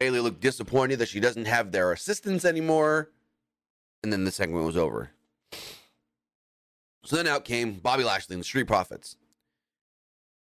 Bayley 0.00 0.20
looked 0.20 0.40
disappointed 0.40 0.98
that 0.98 1.10
she 1.10 1.20
doesn't 1.20 1.44
have 1.44 1.70
their 1.70 1.92
assistance 1.92 2.46
anymore. 2.46 3.10
And 4.02 4.10
then 4.10 4.24
the 4.24 4.30
segment 4.30 4.64
was 4.64 4.76
over. 4.76 5.10
So 7.04 7.16
then 7.16 7.26
out 7.26 7.44
came 7.44 7.74
Bobby 7.74 8.02
Lashley 8.02 8.34
and 8.34 8.40
the 8.40 8.46
Street 8.46 8.66
Profits. 8.66 9.16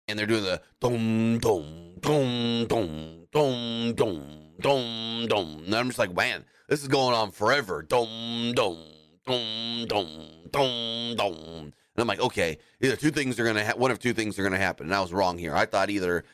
And 0.07 0.17
they're 0.17 0.27
doing 0.27 0.43
the 0.43 0.61
dum 0.79 1.39
dum 1.39 1.95
dum 2.01 2.65
dum 2.67 3.27
dum 3.31 3.95
dum 3.95 4.23
dum 4.59 5.27
dum. 5.27 5.63
And 5.65 5.75
I'm 5.75 5.87
just 5.87 5.99
like, 5.99 6.13
man, 6.13 6.45
this 6.69 6.83
is 6.83 6.87
going 6.87 7.15
on 7.15 7.31
forever. 7.31 7.81
Dum 7.81 8.53
dum 8.53 8.77
dum 9.25 9.85
dum 9.87 10.07
dum 10.51 11.15
dum. 11.15 11.73
And 11.95 11.97
I'm 11.97 12.07
like, 12.07 12.19
okay, 12.19 12.59
either 12.79 12.95
two 12.95 13.11
things 13.11 13.39
are 13.39 13.45
gonna 13.45 13.65
ha- 13.65 13.73
one 13.75 13.89
of 13.89 13.97
two 13.97 14.13
things 14.13 14.37
are 14.37 14.43
gonna 14.43 14.57
happen. 14.57 14.87
And 14.87 14.95
I 14.95 15.01
was 15.01 15.13
wrong 15.13 15.39
here. 15.39 15.55
I 15.55 15.65
thought 15.65 15.89
either 15.89 16.25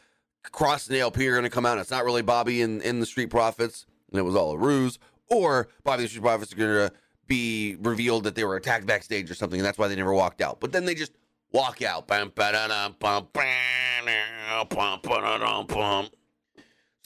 Kross 0.52 0.90
and 0.90 0.98
AOP 0.98 1.26
are 1.28 1.36
gonna 1.36 1.50
come 1.50 1.66
out. 1.66 1.74
And 1.74 1.82
it's 1.82 1.92
not 1.92 2.06
really 2.06 2.22
Bobby 2.22 2.62
and 2.62 2.82
in 2.82 3.00
the 3.00 3.06
Street 3.06 3.30
Profits, 3.30 3.86
and 4.12 4.20
it 4.20 4.24
was 4.24 4.36
all 4.36 4.52
a 4.52 4.58
ruse, 4.58 5.00
or 5.30 5.68
Bobby 5.84 6.04
and 6.04 6.06
the 6.06 6.10
Street 6.10 6.24
Profits 6.24 6.54
are 6.54 6.58
gonna 6.58 6.92
be 7.28 7.76
revealed 7.80 8.24
that 8.24 8.36
they 8.36 8.44
were 8.44 8.56
attacked 8.56 8.86
backstage 8.86 9.30
or 9.30 9.36
something, 9.36 9.60
and 9.60 9.66
that's 9.66 9.78
why 9.78 9.88
they 9.88 9.96
never 9.96 10.14
walked 10.14 10.42
out. 10.42 10.60
But 10.60 10.72
then 10.72 10.86
they 10.86 10.96
just 10.96 11.14
walk 11.52 11.82
out. 11.82 12.08
So 12.10 12.32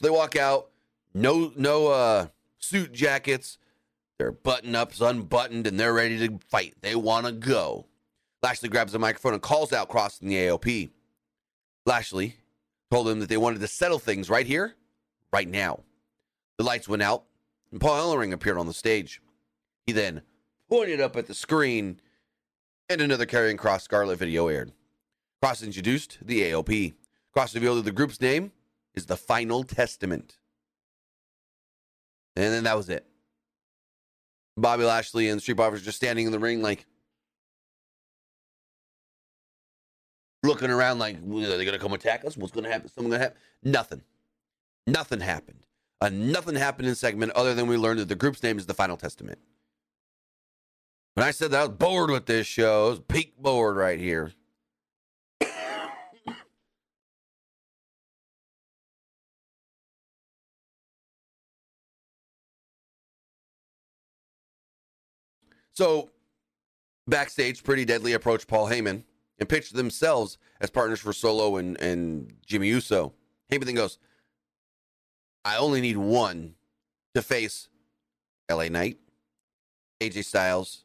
they 0.00 0.10
walk 0.10 0.36
out. 0.36 0.68
No, 1.14 1.52
no 1.56 1.88
uh, 1.88 2.26
suit 2.58 2.92
jackets. 2.92 3.58
Their 4.18 4.32
button 4.32 4.74
ups 4.74 5.00
unbuttoned, 5.00 5.66
and 5.66 5.78
they're 5.78 5.92
ready 5.92 6.28
to 6.28 6.38
fight. 6.48 6.74
They 6.80 6.94
want 6.94 7.26
to 7.26 7.32
go. 7.32 7.86
Lashley 8.42 8.68
grabs 8.68 8.92
the 8.92 8.98
microphone 8.98 9.34
and 9.34 9.42
calls 9.42 9.72
out 9.72 9.88
Kross 9.88 10.20
in 10.20 10.28
the 10.28 10.36
AOP. 10.36 10.90
Lashley 11.86 12.36
told 12.92 13.06
them 13.06 13.20
that 13.20 13.30
they 13.30 13.38
wanted 13.38 13.58
to 13.58 13.66
settle 13.66 13.98
things 13.98 14.28
right 14.28 14.46
here, 14.46 14.76
right 15.32 15.48
now. 15.48 15.80
The 16.58 16.64
lights 16.64 16.86
went 16.86 17.00
out, 17.00 17.24
and 17.70 17.80
Paul 17.80 18.14
Ellering 18.14 18.34
appeared 18.34 18.58
on 18.58 18.66
the 18.66 18.74
stage. 18.74 19.22
He 19.86 19.92
then 19.94 20.20
pointed 20.68 21.00
up 21.00 21.16
at 21.16 21.26
the 21.26 21.32
screen, 21.32 22.00
and 22.90 23.00
another 23.00 23.24
Karrion 23.24 23.56
Kross 23.56 23.80
Scarlett 23.80 24.18
video 24.18 24.48
aired. 24.48 24.72
Kross 25.42 25.64
introduced 25.64 26.18
the 26.20 26.42
AOP. 26.42 26.92
Kross 27.34 27.54
revealed 27.54 27.78
that 27.78 27.86
the 27.86 27.92
group's 27.92 28.20
name 28.20 28.52
is 28.94 29.06
the 29.06 29.16
Final 29.16 29.64
Testament. 29.64 30.36
And 32.36 32.52
then 32.52 32.64
that 32.64 32.76
was 32.76 32.90
it. 32.90 33.06
Bobby 34.58 34.84
Lashley 34.84 35.30
and 35.30 35.38
the 35.38 35.40
Street 35.40 35.56
Profits 35.56 35.82
just 35.82 35.96
standing 35.96 36.26
in 36.26 36.32
the 36.32 36.38
ring, 36.38 36.60
like 36.60 36.84
looking 40.42 40.70
around, 40.70 40.98
like 40.98 41.16
are 41.16 41.56
they 41.56 41.64
gonna 41.64 41.78
come 41.78 41.92
attack 41.92 42.24
us? 42.24 42.36
What's 42.36 42.52
gonna 42.52 42.70
happen? 42.70 42.88
Something 42.88 43.10
gonna 43.10 43.22
happen? 43.22 43.38
Nothing. 43.62 44.02
Nothing 44.86 45.20
happened. 45.20 45.66
Uh, 46.00 46.08
nothing 46.12 46.56
happened 46.56 46.88
in 46.88 46.94
segment 46.96 47.30
other 47.32 47.54
than 47.54 47.68
we 47.68 47.76
learned 47.76 48.00
that 48.00 48.08
the 48.08 48.16
group's 48.16 48.42
name 48.42 48.58
is 48.58 48.66
the 48.66 48.74
Final 48.74 48.96
Testament. 48.96 49.38
When 51.14 51.24
I 51.26 51.30
said 51.30 51.50
that 51.52 51.60
I 51.60 51.66
was 51.66 51.76
bored 51.76 52.10
with 52.10 52.26
this 52.26 52.46
show, 52.46 52.86
I 52.86 52.88
was 52.90 52.98
peak 53.00 53.36
bored 53.38 53.76
right 53.76 54.00
here. 54.00 54.32
so, 65.72 66.10
backstage, 67.06 67.62
Pretty 67.62 67.84
Deadly 67.84 68.14
approached 68.14 68.48
Paul 68.48 68.68
Heyman 68.68 69.04
and 69.42 69.48
pitched 69.48 69.74
themselves 69.74 70.38
as 70.60 70.70
partners 70.70 71.00
for 71.00 71.12
Solo 71.12 71.56
and, 71.56 71.78
and 71.80 72.32
Jimmy 72.46 72.68
Uso. 72.68 73.12
Heyman 73.50 73.64
then 73.64 73.74
goes, 73.74 73.98
I 75.44 75.56
only 75.56 75.80
need 75.80 75.96
one 75.96 76.54
to 77.16 77.22
face 77.22 77.68
LA 78.48 78.68
Knight, 78.68 78.98
AJ 80.00 80.26
Styles, 80.26 80.84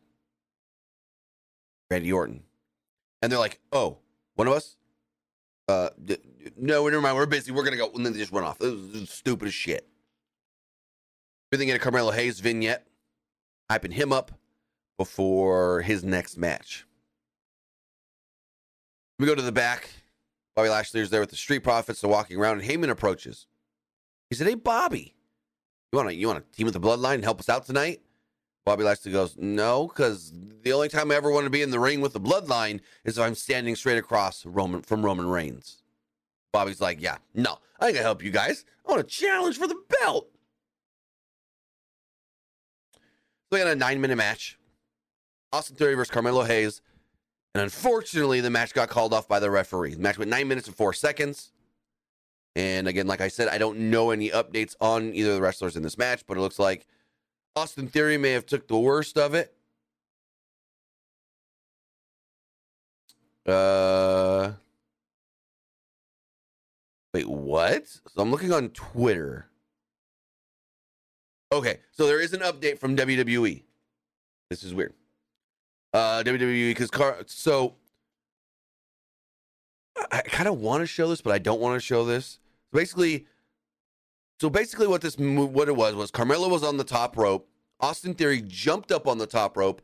Randy 1.92 2.12
Orton. 2.12 2.42
And 3.22 3.32
they're 3.32 3.38
like, 3.38 3.60
oh, 3.72 4.00
one 4.34 4.48
of 4.48 4.54
us? 4.54 4.76
Uh, 5.68 5.90
d- 6.04 6.18
no, 6.58 6.88
never 6.88 7.00
mind. 7.00 7.16
We're 7.16 7.28
busy. 7.28 7.52
We're 7.52 7.64
going 7.64 7.74
to 7.74 7.78
go. 7.78 7.92
And 7.94 8.04
then 8.04 8.14
they 8.14 8.20
just 8.20 8.32
run 8.32 8.44
off. 8.44 8.58
This 8.58 8.72
is 8.72 9.12
stupid 9.12 9.50
as 9.50 9.54
shit. 9.54 9.88
We 11.52 11.60
then 11.60 11.68
get 11.68 11.76
a 11.76 11.80
Carmelo 11.80 12.10
Hayes 12.10 12.40
vignette, 12.40 12.88
hyping 13.72 13.94
him 13.94 14.12
up 14.12 14.32
before 14.98 15.82
his 15.84 16.04
next 16.04 16.38
match. 16.38 16.87
We 19.20 19.26
go 19.26 19.36
to 19.36 19.42
the 19.42 19.52
back. 19.52 19.90
Bobby 20.56 20.70
Lashley 20.70 21.02
is 21.02 21.10
there 21.10 21.22
with 21.22 21.30
the 21.30 21.36
Street 21.36 21.60
Profits. 21.60 22.02
They're 22.02 22.10
walking 22.10 22.38
around, 22.38 22.60
and 22.62 22.70
Heyman 22.70 22.90
approaches. 22.90 23.48
He 24.30 24.36
said, 24.36 24.48
"Hey, 24.48 24.56
Bobby, 24.56 25.16
you 25.92 25.98
want 25.98 26.10
to 26.10 26.16
you 26.16 26.28
want 26.28 26.46
to 26.46 26.56
team 26.56 26.66
with 26.66 26.74
the 26.74 26.80
Bloodline 26.80 27.16
and 27.16 27.24
help 27.24 27.40
us 27.40 27.50
out 27.50 27.66
tonight?" 27.66 28.02
Bobby 28.66 28.84
Lashley 28.84 29.12
goes, 29.12 29.38
"No, 29.38 29.88
because 29.88 30.34
the 30.34 30.74
only 30.74 30.90
time 30.90 31.12
I 31.12 31.16
ever 31.16 31.32
want 31.32 31.46
to 31.46 31.50
be 31.50 31.62
in 31.62 31.72
the 31.72 31.80
ring 31.80 32.02
with 32.02 32.14
the 32.14 32.20
Bloodline 32.20 32.82
is 33.06 33.18
if 33.18 33.24
I'm 33.24 33.36
standing 33.36 33.76
straight 33.76 33.98
across 33.98 34.46
Roman 34.46 34.82
from 34.82 35.06
Roman 35.06 35.28
Reigns." 35.28 35.84
Bobby's 36.52 36.82
like, 36.82 37.02
"Yeah, 37.02 37.18
no, 37.34 37.60
I 37.80 37.88
ain't 37.88 37.96
gonna 37.96 38.04
help 38.04 38.24
you 38.24 38.32
guys. 38.32 38.66
I 38.86 38.92
want 38.92 39.02
a 39.02 39.06
challenge 39.06 39.58
for 39.58 39.68
the 39.68 39.82
belt." 40.02 40.30
So 42.94 43.02
we 43.52 43.60
got 43.60 43.68
a 43.68 43.76
nine 43.76 44.02
minute 44.02 44.18
match. 44.18 44.58
Austin 45.54 45.78
Theory 45.78 45.96
versus 45.96 46.12
Carmelo 46.12 46.44
Hayes. 46.44 46.82
And 47.58 47.64
unfortunately, 47.64 48.40
the 48.40 48.52
match 48.52 48.76
got 48.76 48.88
called 48.88 49.16
off 49.16 49.28
by 49.28 49.40
the 49.40 49.50
referee. 49.50 49.96
The 49.96 50.00
match 50.00 50.20
went 50.20 50.30
nine 50.30 50.48
minutes 50.48 50.68
and 50.68 50.76
four 50.76 50.94
seconds. 50.94 51.52
And 52.56 52.88
again, 52.88 53.08
like 53.08 53.20
I 53.20 53.30
said, 53.30 53.48
I 53.48 53.58
don't 53.58 53.90
know 53.90 54.12
any 54.12 54.30
updates 54.30 54.76
on 54.80 55.12
either 55.16 55.32
of 55.32 55.38
the 55.38 55.42
wrestlers 55.42 55.76
in 55.76 55.82
this 55.82 55.98
match, 55.98 56.24
but 56.28 56.38
it 56.38 56.42
looks 56.42 56.60
like 56.60 56.86
Austin 57.56 57.88
Theory 57.88 58.20
may 58.20 58.30
have 58.34 58.46
took 58.46 58.68
the 58.68 58.78
worst 58.78 59.18
of 59.18 59.34
it. 59.34 59.56
Uh 63.48 64.52
Wait, 67.16 67.28
what? 67.28 67.88
So 67.88 68.22
I'm 68.22 68.30
looking 68.30 68.54
on 68.54 68.70
Twitter. 68.70 69.50
Okay, 71.52 71.80
so 71.90 72.06
there 72.06 72.22
is 72.22 72.34
an 72.34 72.42
update 72.42 72.78
from 72.78 72.96
WWE. 72.96 73.64
This 74.52 74.62
is 74.62 74.76
weird. 74.76 74.94
Uh 75.98 76.24
WWE 76.24 76.70
because 76.70 76.92
car 76.92 77.18
so 77.26 77.76
I 80.12 80.22
kind 80.22 80.48
of 80.48 80.60
want 80.60 80.82
to 80.82 80.86
show 80.86 81.10
this, 81.10 81.22
but 81.22 81.34
I 81.34 81.40
don't 81.40 81.60
want 81.60 81.76
to 81.76 81.84
show 81.84 82.06
this. 82.06 82.40
Basically, 82.72 83.26
so 84.40 84.50
basically, 84.50 84.86
what 84.86 85.02
this 85.02 85.18
move, 85.18 85.52
what 85.52 85.68
it 85.68 85.76
was 85.76 85.96
was 85.96 86.12
Carmelo 86.12 86.50
was 86.50 86.64
on 86.64 86.78
the 86.78 86.84
top 86.84 87.18
rope. 87.18 87.50
Austin 87.80 88.14
Theory 88.14 88.44
jumped 88.46 88.92
up 88.92 89.08
on 89.08 89.18
the 89.18 89.26
top 89.26 89.58
rope, 89.58 89.82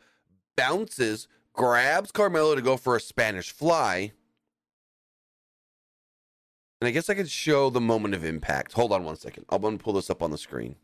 bounces, 0.56 1.28
grabs 1.54 2.12
Carmelo 2.12 2.56
to 2.56 2.62
go 2.62 2.78
for 2.78 2.96
a 2.96 3.00
Spanish 3.00 3.52
fly. 3.52 4.12
And 6.80 6.88
I 6.88 6.92
guess 6.92 7.10
I 7.10 7.16
could 7.16 7.30
show 7.30 7.70
the 7.70 7.82
moment 7.82 8.14
of 8.14 8.24
impact. 8.24 8.74
Hold 8.74 8.92
on 8.92 9.04
one 9.04 9.16
second. 9.16 9.46
I'm 9.50 9.62
going 9.62 9.78
to 9.78 9.84
pull 9.84 9.94
this 9.94 10.10
up 10.10 10.22
on 10.22 10.32
the 10.32 10.38
screen. 10.38 10.76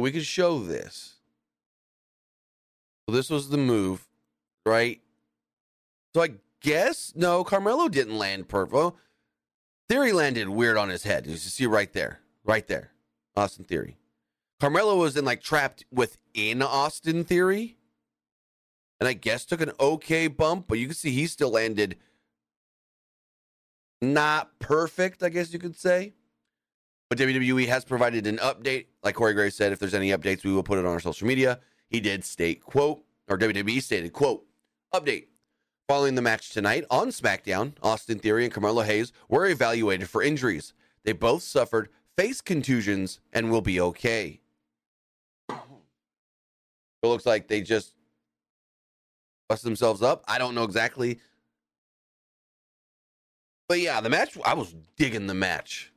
We 0.00 0.12
could 0.12 0.24
show 0.24 0.58
this. 0.58 1.14
So 3.08 3.14
this 3.14 3.30
was 3.30 3.48
the 3.48 3.56
move, 3.56 4.06
right? 4.66 5.00
So 6.14 6.22
I 6.22 6.32
guess 6.60 7.12
no, 7.16 7.44
Carmelo 7.44 7.88
didn't 7.88 8.18
land 8.18 8.48
perfect. 8.48 8.96
Theory 9.88 10.12
landed 10.12 10.48
weird 10.50 10.76
on 10.76 10.90
his 10.90 11.04
head. 11.04 11.26
You 11.26 11.36
see 11.36 11.64
right 11.66 11.92
there, 11.92 12.20
right 12.44 12.66
there, 12.66 12.90
Austin 13.34 13.64
Theory. 13.64 13.96
Carmelo 14.60 14.96
was 14.96 15.16
in 15.16 15.24
like 15.24 15.42
trapped 15.42 15.84
within 15.90 16.60
Austin 16.60 17.24
Theory, 17.24 17.78
and 19.00 19.08
I 19.08 19.14
guess 19.14 19.44
took 19.44 19.60
an 19.60 19.72
okay 19.80 20.26
bump, 20.26 20.66
but 20.68 20.78
you 20.78 20.86
can 20.86 20.94
see 20.94 21.10
he 21.10 21.26
still 21.26 21.50
landed 21.50 21.96
not 24.02 24.58
perfect. 24.58 25.22
I 25.22 25.28
guess 25.28 25.52
you 25.52 25.58
could 25.58 25.76
say. 25.76 26.12
But 27.08 27.18
WWE 27.18 27.66
has 27.68 27.84
provided 27.84 28.26
an 28.26 28.36
update. 28.38 28.86
Like 29.02 29.14
Corey 29.14 29.34
Gray 29.34 29.50
said, 29.50 29.72
if 29.72 29.78
there's 29.78 29.94
any 29.94 30.10
updates, 30.10 30.44
we 30.44 30.52
will 30.52 30.62
put 30.62 30.78
it 30.78 30.84
on 30.84 30.92
our 30.92 31.00
social 31.00 31.26
media. 31.26 31.60
He 31.88 32.00
did 32.00 32.24
state, 32.24 32.62
quote, 32.62 33.02
or 33.28 33.38
WWE 33.38 33.82
stated, 33.82 34.12
quote, 34.12 34.44
update. 34.94 35.26
Following 35.88 36.16
the 36.16 36.22
match 36.22 36.50
tonight 36.50 36.84
on 36.90 37.08
SmackDown, 37.08 37.72
Austin 37.82 38.18
Theory 38.18 38.44
and 38.44 38.52
Carmelo 38.52 38.82
Hayes 38.82 39.10
were 39.30 39.46
evaluated 39.46 40.10
for 40.10 40.22
injuries. 40.22 40.74
They 41.04 41.12
both 41.12 41.42
suffered 41.42 41.88
face 42.18 42.42
contusions 42.42 43.20
and 43.32 43.50
will 43.50 43.62
be 43.62 43.80
okay. 43.80 44.40
It 45.48 47.06
looks 47.06 47.24
like 47.24 47.48
they 47.48 47.62
just 47.62 47.94
bust 49.48 49.62
themselves 49.62 50.02
up. 50.02 50.24
I 50.28 50.36
don't 50.36 50.54
know 50.54 50.64
exactly. 50.64 51.20
But 53.66 53.80
yeah, 53.80 54.02
the 54.02 54.10
match, 54.10 54.36
I 54.44 54.52
was 54.52 54.74
digging 54.96 55.26
the 55.26 55.34
match. 55.34 55.90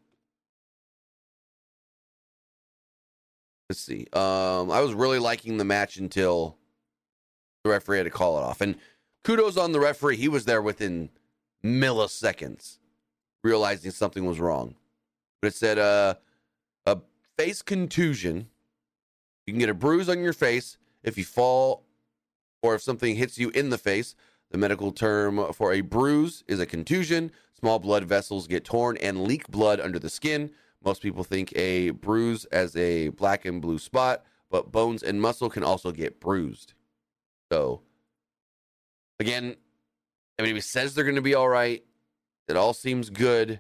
Let's 3.72 3.80
see. 3.80 4.06
Um, 4.12 4.70
I 4.70 4.82
was 4.82 4.94
really 4.94 5.18
liking 5.18 5.56
the 5.56 5.64
match 5.64 5.96
until 5.96 6.58
the 7.64 7.70
referee 7.70 8.00
had 8.00 8.04
to 8.04 8.10
call 8.10 8.38
it 8.38 8.42
off. 8.42 8.60
And 8.60 8.76
kudos 9.24 9.56
on 9.56 9.72
the 9.72 9.80
referee. 9.80 10.18
He 10.18 10.28
was 10.28 10.44
there 10.44 10.62
within 10.62 11.10
milliseconds, 11.64 12.80
realizing 13.46 13.92
something 13.92 14.26
was 14.26 14.42
wrong. 14.42 14.76
But 15.42 15.48
it 15.48 15.56
said 15.56 15.80
uh, 15.80 16.16
a 16.86 16.98
face 17.38 17.62
contusion. 17.62 18.50
You 19.48 19.54
can 19.54 19.60
get 19.62 19.70
a 19.70 19.74
bruise 19.74 20.10
on 20.10 20.22
your 20.22 20.34
face 20.34 20.78
if 21.02 21.18
you 21.18 21.24
fall 21.24 21.86
or 22.62 22.76
if 22.76 22.82
something 22.82 23.16
hits 23.16 23.38
you 23.38 23.52
in 23.52 23.70
the 23.70 23.78
face. 23.78 24.16
The 24.50 24.58
medical 24.58 24.92
term 24.92 25.54
for 25.54 25.72
a 25.72 25.80
bruise 25.80 26.44
is 26.50 26.60
a 26.60 26.66
contusion. 26.66 27.32
Small 27.58 27.80
blood 27.80 28.04
vessels 28.04 28.48
get 28.48 28.66
torn 28.66 28.98
and 28.98 29.24
leak 29.24 29.48
blood 29.48 29.80
under 29.80 29.98
the 29.98 30.10
skin. 30.10 30.52
Most 30.84 31.02
people 31.02 31.24
think 31.24 31.56
a 31.56 31.92
bruise 31.92 32.46
as 32.46 32.76
a 32.76 33.10
black 33.10 33.46
and 33.46 33.62
blue 33.62 33.78
spot, 33.78 34.24
but 34.50 34.72
bones 34.72 35.04
and 35.04 35.22
muscle 35.22 35.50
can 35.50 35.64
also 35.64 35.92
get 35.92 36.20
bruised. 36.20 36.74
So, 37.52 37.82
again, 39.20 39.58
he 40.40 40.60
says 40.62 40.96
they're 40.96 41.04
going 41.04 41.16
to 41.16 41.22
be 41.22 41.36
all 41.36 41.50
right. 41.50 41.84
It 42.48 42.58
all 42.58 42.74
seems 42.74 43.10
good, 43.10 43.60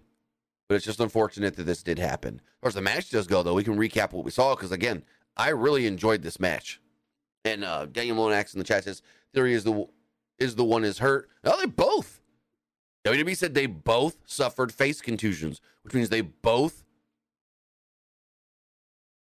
but 0.68 0.76
it's 0.76 0.86
just 0.86 1.00
unfortunate 1.00 1.56
that 1.56 1.64
this 1.64 1.84
did 1.84 2.00
happen. 2.00 2.36
As 2.36 2.60
far 2.62 2.68
as 2.70 2.74
the 2.76 2.82
match 2.82 3.10
does 3.10 3.28
go, 3.28 3.44
though, 3.44 3.54
we 3.54 3.64
can 3.64 3.78
recap 3.78 4.12
what 4.14 4.26
we 4.26 4.32
saw 4.32 4.56
because, 4.56 4.72
again, 4.72 5.04
I 5.38 5.50
really 5.50 5.86
enjoyed 5.86 6.24
this 6.24 6.40
match. 6.40 6.82
And 7.46 7.64
uh, 7.64 7.86
Daniel 7.86 8.18
Monax 8.18 8.54
in 8.54 8.60
the 8.60 8.66
chat 8.66 8.84
says 8.84 9.02
Theory 9.34 9.54
is 9.54 9.64
the 9.64 9.88
is 10.40 10.56
the 10.56 10.64
one 10.64 10.84
is 10.84 11.00
hurt. 11.00 11.30
No, 11.44 11.58
they 11.58 11.66
both. 11.66 12.22
WWE 13.06 13.36
said 13.36 13.54
they 13.54 13.66
both 13.66 14.18
suffered 14.26 14.72
face 14.72 15.02
contusions, 15.02 15.62
which 15.84 15.94
means 15.94 16.10
they 16.10 16.22
both 16.22 16.84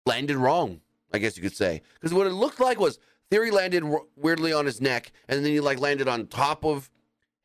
landed 0.08 0.36
wrong. 0.36 0.80
I 1.12 1.18
guess 1.18 1.36
you 1.36 1.42
could 1.42 1.56
say 1.56 1.82
because 1.94 2.12
what 2.12 2.26
it 2.26 2.32
looked 2.32 2.60
like 2.60 2.80
was 2.80 2.98
Theory 3.30 3.50
landed 3.50 3.84
weirdly 4.16 4.52
on 4.52 4.66
his 4.66 4.80
neck, 4.80 5.12
and 5.28 5.44
then 5.44 5.52
he 5.52 5.60
like 5.60 5.78
landed 5.78 6.08
on 6.08 6.26
top 6.26 6.64
of 6.64 6.90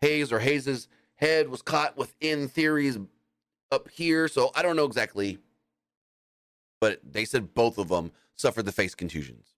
Hayes, 0.02 0.32
or 0.32 0.39
Hayes's 0.39 0.88
head 1.15 1.49
was 1.49 1.62
caught 1.62 1.97
within 1.97 2.47
Theory's 2.47 2.97
up 3.71 3.89
here. 3.89 4.28
So 4.28 4.52
I 4.56 4.62
don't 4.62 4.76
know 4.76 4.86
exactly, 4.86 5.39
but 6.80 6.99
they 7.04 7.26
said 7.26 7.54
both 7.54 7.78
of 7.78 7.89
them 7.89 8.12
suffered 8.36 8.63
the 8.65 8.71
face 8.71 8.95
contusions. 8.95 9.54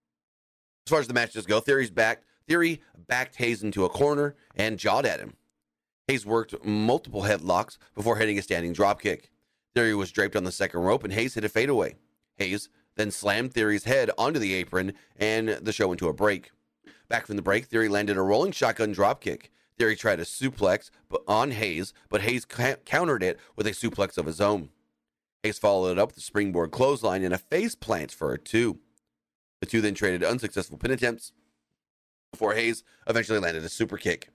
As 0.85 0.89
far 0.89 0.99
as 0.99 1.07
the 1.07 1.13
matches 1.13 1.45
go, 1.45 1.59
Theory's 1.59 1.91
back. 1.91 2.23
Theory 2.47 2.81
backed 3.07 3.35
Hayes 3.37 3.63
into 3.63 3.85
a 3.85 3.89
corner 3.89 4.35
and 4.55 4.77
jawed 4.77 5.05
at 5.05 5.19
him. 5.19 5.33
Hayes 6.07 6.25
worked 6.25 6.63
multiple 6.63 7.23
headlocks 7.23 7.77
before 7.95 8.17
hitting 8.17 8.37
a 8.37 8.41
standing 8.43 8.73
dropkick. 8.73 9.29
Theory 9.73 9.95
was 9.95 10.11
draped 10.11 10.35
on 10.35 10.43
the 10.43 10.51
second 10.51 10.81
rope 10.81 11.03
and 11.03 11.11
Hayes 11.13 11.33
hit 11.33 11.43
a 11.43 11.49
fadeaway. 11.49 11.95
Hayes 12.37 12.69
then 12.95 13.11
slammed 13.11 13.53
Theory's 13.53 13.83
head 13.83 14.09
onto 14.17 14.39
the 14.39 14.53
apron 14.53 14.93
and 15.17 15.49
the 15.49 15.73
show 15.73 15.91
into 15.91 16.07
a 16.07 16.13
break. 16.13 16.51
Back 17.07 17.27
from 17.27 17.35
the 17.35 17.41
break, 17.41 17.65
Theory 17.65 17.89
landed 17.89 18.17
a 18.17 18.21
rolling 18.21 18.51
shotgun 18.51 18.93
dropkick. 18.93 19.49
Theory 19.77 19.95
tried 19.95 20.19
a 20.19 20.23
suplex 20.23 20.89
on 21.27 21.51
Hayes, 21.51 21.93
but 22.09 22.21
Hayes 22.21 22.45
ca- 22.45 22.77
countered 22.85 23.21
it 23.21 23.39
with 23.55 23.67
a 23.67 23.71
suplex 23.71 24.17
of 24.17 24.25
his 24.25 24.39
own. 24.39 24.69
Hayes 25.43 25.59
followed 25.59 25.91
it 25.91 25.99
up 25.99 26.09
with 26.09 26.17
a 26.17 26.21
springboard 26.21 26.71
clothesline 26.71 27.23
and 27.23 27.33
a 27.33 27.37
face 27.37 27.75
plant 27.75 28.11
for 28.11 28.33
a 28.33 28.37
two. 28.39 28.79
The 29.59 29.67
two 29.67 29.81
then 29.81 29.93
traded 29.93 30.23
unsuccessful 30.23 30.77
pin 30.77 30.91
attempts 30.91 31.33
before 32.31 32.53
Hayes 32.53 32.83
eventually 33.07 33.39
landed 33.39 33.63
a 33.63 33.69
super 33.69 33.97
kick. 33.97 34.29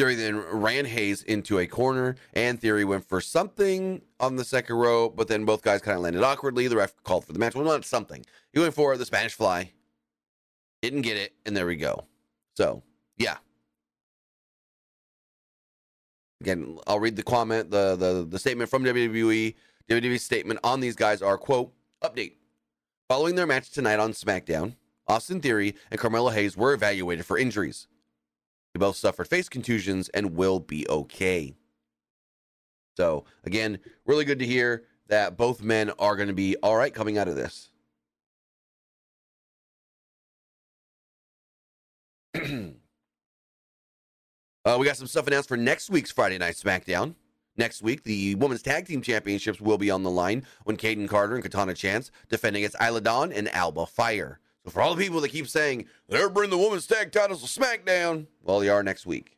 Theory 0.00 0.14
then 0.14 0.38
ran 0.38 0.86
Hayes 0.86 1.22
into 1.24 1.58
a 1.58 1.66
corner, 1.66 2.16
and 2.32 2.58
Theory 2.58 2.86
went 2.86 3.06
for 3.06 3.20
something 3.20 4.00
on 4.18 4.36
the 4.36 4.46
second 4.46 4.76
row, 4.76 5.10
but 5.10 5.28
then 5.28 5.44
both 5.44 5.60
guys 5.60 5.82
kind 5.82 5.94
of 5.94 6.02
landed 6.02 6.22
awkwardly. 6.22 6.68
The 6.68 6.76
ref 6.76 6.94
called 7.02 7.26
for 7.26 7.34
the 7.34 7.38
match. 7.38 7.54
Well, 7.54 7.66
not 7.66 7.84
something. 7.84 8.24
He 8.54 8.60
went 8.60 8.72
for 8.72 8.96
the 8.96 9.04
Spanish 9.04 9.34
fly, 9.34 9.72
didn't 10.80 11.02
get 11.02 11.18
it, 11.18 11.34
and 11.44 11.54
there 11.54 11.66
we 11.66 11.76
go. 11.76 12.06
So, 12.56 12.82
yeah. 13.18 13.36
Again, 16.40 16.78
I'll 16.86 16.98
read 16.98 17.16
the 17.16 17.22
comment, 17.22 17.70
the 17.70 17.94
the, 17.94 18.26
the 18.26 18.38
statement 18.38 18.70
from 18.70 18.82
WWE. 18.84 19.54
WWE's 19.90 20.22
statement 20.22 20.60
on 20.64 20.80
these 20.80 20.96
guys 20.96 21.20
are 21.20 21.36
quote 21.36 21.74
update. 22.02 22.36
Following 23.10 23.34
their 23.34 23.46
match 23.46 23.70
tonight 23.70 23.98
on 23.98 24.12
SmackDown, 24.12 24.76
Austin 25.06 25.42
Theory 25.42 25.74
and 25.90 26.00
Carmelo 26.00 26.30
Hayes 26.30 26.56
were 26.56 26.72
evaluated 26.72 27.26
for 27.26 27.36
injuries. 27.36 27.86
Both 28.80 28.96
suffered 28.96 29.28
face 29.28 29.48
contusions 29.50 30.08
and 30.08 30.34
will 30.34 30.58
be 30.58 30.88
okay. 30.88 31.54
So, 32.96 33.26
again, 33.44 33.78
really 34.06 34.24
good 34.24 34.38
to 34.38 34.46
hear 34.46 34.84
that 35.08 35.36
both 35.36 35.62
men 35.62 35.90
are 35.98 36.16
going 36.16 36.28
to 36.28 36.34
be 36.34 36.56
all 36.62 36.76
right 36.76 36.94
coming 36.94 37.18
out 37.18 37.28
of 37.28 37.36
this. 37.36 37.68
uh, 44.64 44.76
we 44.78 44.86
got 44.86 44.96
some 44.96 45.06
stuff 45.06 45.26
announced 45.26 45.50
for 45.50 45.58
next 45.58 45.90
week's 45.90 46.10
Friday 46.10 46.38
Night 46.38 46.54
SmackDown. 46.54 47.16
Next 47.58 47.82
week, 47.82 48.04
the 48.04 48.34
Women's 48.36 48.62
Tag 48.62 48.86
Team 48.86 49.02
Championships 49.02 49.60
will 49.60 49.76
be 49.76 49.90
on 49.90 50.04
the 50.04 50.10
line 50.10 50.46
when 50.64 50.78
Kayden 50.78 51.06
Carter 51.06 51.34
and 51.34 51.42
Katana 51.42 51.74
Chance 51.74 52.10
defend 52.30 52.56
against 52.56 52.76
Isla 52.80 53.02
Dawn 53.02 53.30
and 53.30 53.54
Alba 53.54 53.84
Fyre. 53.84 54.40
For 54.70 54.80
all 54.80 54.94
the 54.94 55.02
people 55.02 55.20
that 55.20 55.30
keep 55.30 55.48
saying 55.48 55.86
they're 56.08 56.30
bringing 56.30 56.50
the 56.50 56.64
women's 56.64 56.86
tag 56.86 57.12
titles 57.12 57.42
to 57.42 57.60
SmackDown, 57.60 58.26
well, 58.42 58.60
they 58.60 58.68
are 58.68 58.82
next 58.82 59.04
week. 59.04 59.36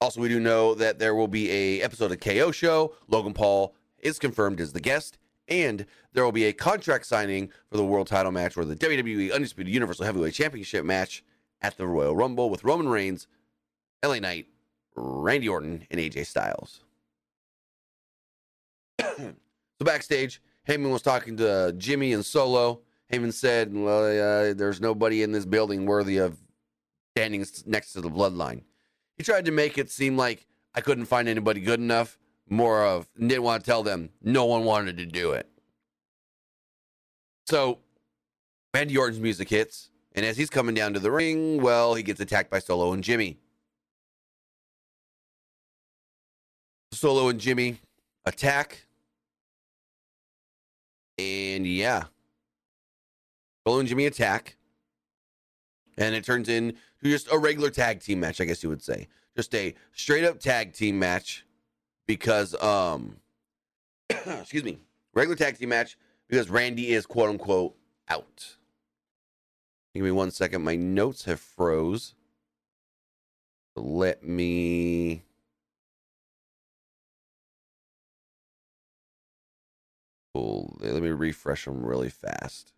Also, 0.00 0.20
we 0.20 0.28
do 0.28 0.40
know 0.40 0.74
that 0.74 0.98
there 0.98 1.14
will 1.14 1.28
be 1.28 1.50
a 1.50 1.82
episode 1.82 2.10
of 2.10 2.18
KO 2.18 2.50
show. 2.50 2.94
Logan 3.08 3.34
Paul 3.34 3.74
is 3.98 4.18
confirmed 4.18 4.60
as 4.60 4.72
the 4.72 4.80
guest, 4.80 5.18
and 5.48 5.86
there 6.12 6.24
will 6.24 6.32
be 6.32 6.44
a 6.44 6.52
contract 6.52 7.06
signing 7.06 7.50
for 7.70 7.76
the 7.76 7.84
world 7.84 8.08
title 8.08 8.32
match 8.32 8.56
or 8.56 8.64
the 8.64 8.74
WWE 8.74 9.32
Undisputed 9.32 9.72
Universal 9.72 10.06
Heavyweight 10.06 10.34
Championship 10.34 10.84
match 10.84 11.22
at 11.60 11.76
the 11.76 11.86
Royal 11.86 12.16
Rumble 12.16 12.50
with 12.50 12.64
Roman 12.64 12.88
Reigns, 12.88 13.28
LA 14.04 14.18
Knight, 14.18 14.46
Randy 14.96 15.48
Orton, 15.48 15.86
and 15.90 16.00
AJ 16.00 16.26
Styles. 16.26 16.80
so 18.98 19.34
backstage, 19.80 20.42
Heyman 20.66 20.90
was 20.90 21.02
talking 21.02 21.36
to 21.36 21.50
uh, 21.50 21.72
Jimmy 21.72 22.12
and 22.12 22.24
Solo 22.24 22.80
Heyman 23.12 23.32
said, 23.32 23.74
"Well, 23.74 24.04
uh, 24.04 24.54
there's 24.54 24.80
nobody 24.80 25.22
in 25.22 25.32
this 25.32 25.44
building 25.44 25.84
worthy 25.84 26.16
of 26.16 26.38
standing 27.14 27.44
next 27.66 27.92
to 27.92 28.00
the 28.00 28.10
bloodline." 28.10 28.62
He 29.18 29.24
tried 29.24 29.44
to 29.44 29.52
make 29.52 29.76
it 29.76 29.90
seem 29.90 30.16
like 30.16 30.46
I 30.74 30.80
couldn't 30.80 31.04
find 31.04 31.28
anybody 31.28 31.60
good 31.60 31.80
enough. 31.80 32.18
More 32.48 32.84
of 32.84 33.08
didn't 33.18 33.42
want 33.42 33.62
to 33.62 33.70
tell 33.70 33.82
them 33.82 34.10
no 34.22 34.46
one 34.46 34.64
wanted 34.64 34.96
to 34.96 35.06
do 35.06 35.32
it. 35.32 35.48
So, 37.46 37.78
Randy 38.74 38.96
Orton's 38.96 39.20
music 39.20 39.48
hits, 39.48 39.90
and 40.14 40.24
as 40.24 40.36
he's 40.36 40.50
coming 40.50 40.74
down 40.74 40.94
to 40.94 41.00
the 41.00 41.10
ring, 41.10 41.60
well, 41.60 41.94
he 41.94 42.02
gets 42.02 42.20
attacked 42.20 42.50
by 42.50 42.60
Solo 42.60 42.92
and 42.92 43.04
Jimmy. 43.04 43.38
Solo 46.92 47.28
and 47.28 47.40
Jimmy 47.40 47.78
attack. 48.24 48.86
And 51.18 51.66
yeah, 51.66 52.04
Solo 53.66 53.80
and 53.80 53.88
Jimmy 53.88 54.06
attack. 54.06 54.56
And 55.98 56.14
it 56.14 56.24
turns 56.24 56.48
into 56.48 56.78
just 57.02 57.30
a 57.30 57.38
regular 57.38 57.70
tag 57.70 58.00
team 58.00 58.20
match, 58.20 58.40
I 58.40 58.44
guess 58.44 58.62
you 58.62 58.68
would 58.68 58.82
say. 58.82 59.08
Just 59.36 59.54
a 59.54 59.74
straight 59.92 60.24
up 60.24 60.40
tag 60.40 60.72
team 60.72 60.98
match 60.98 61.44
because 62.06 62.60
um 62.62 63.16
excuse 64.10 64.64
me, 64.64 64.78
regular 65.14 65.36
tag 65.36 65.58
team 65.58 65.70
match 65.70 65.96
because 66.28 66.50
Randy 66.50 66.92
is 66.92 67.06
quote 67.06 67.30
unquote 67.30 67.76
out. 68.08 68.56
Give 69.94 70.04
me 70.04 70.10
one 70.10 70.30
second. 70.30 70.62
My 70.64 70.76
notes 70.76 71.24
have 71.24 71.40
froze. 71.40 72.14
Let 73.76 74.22
me 74.22 75.22
Cool. 80.34 80.76
Let 80.80 81.02
me 81.02 81.10
refresh 81.10 81.66
them 81.66 81.84
really 81.84 82.08
fast. 82.08 82.72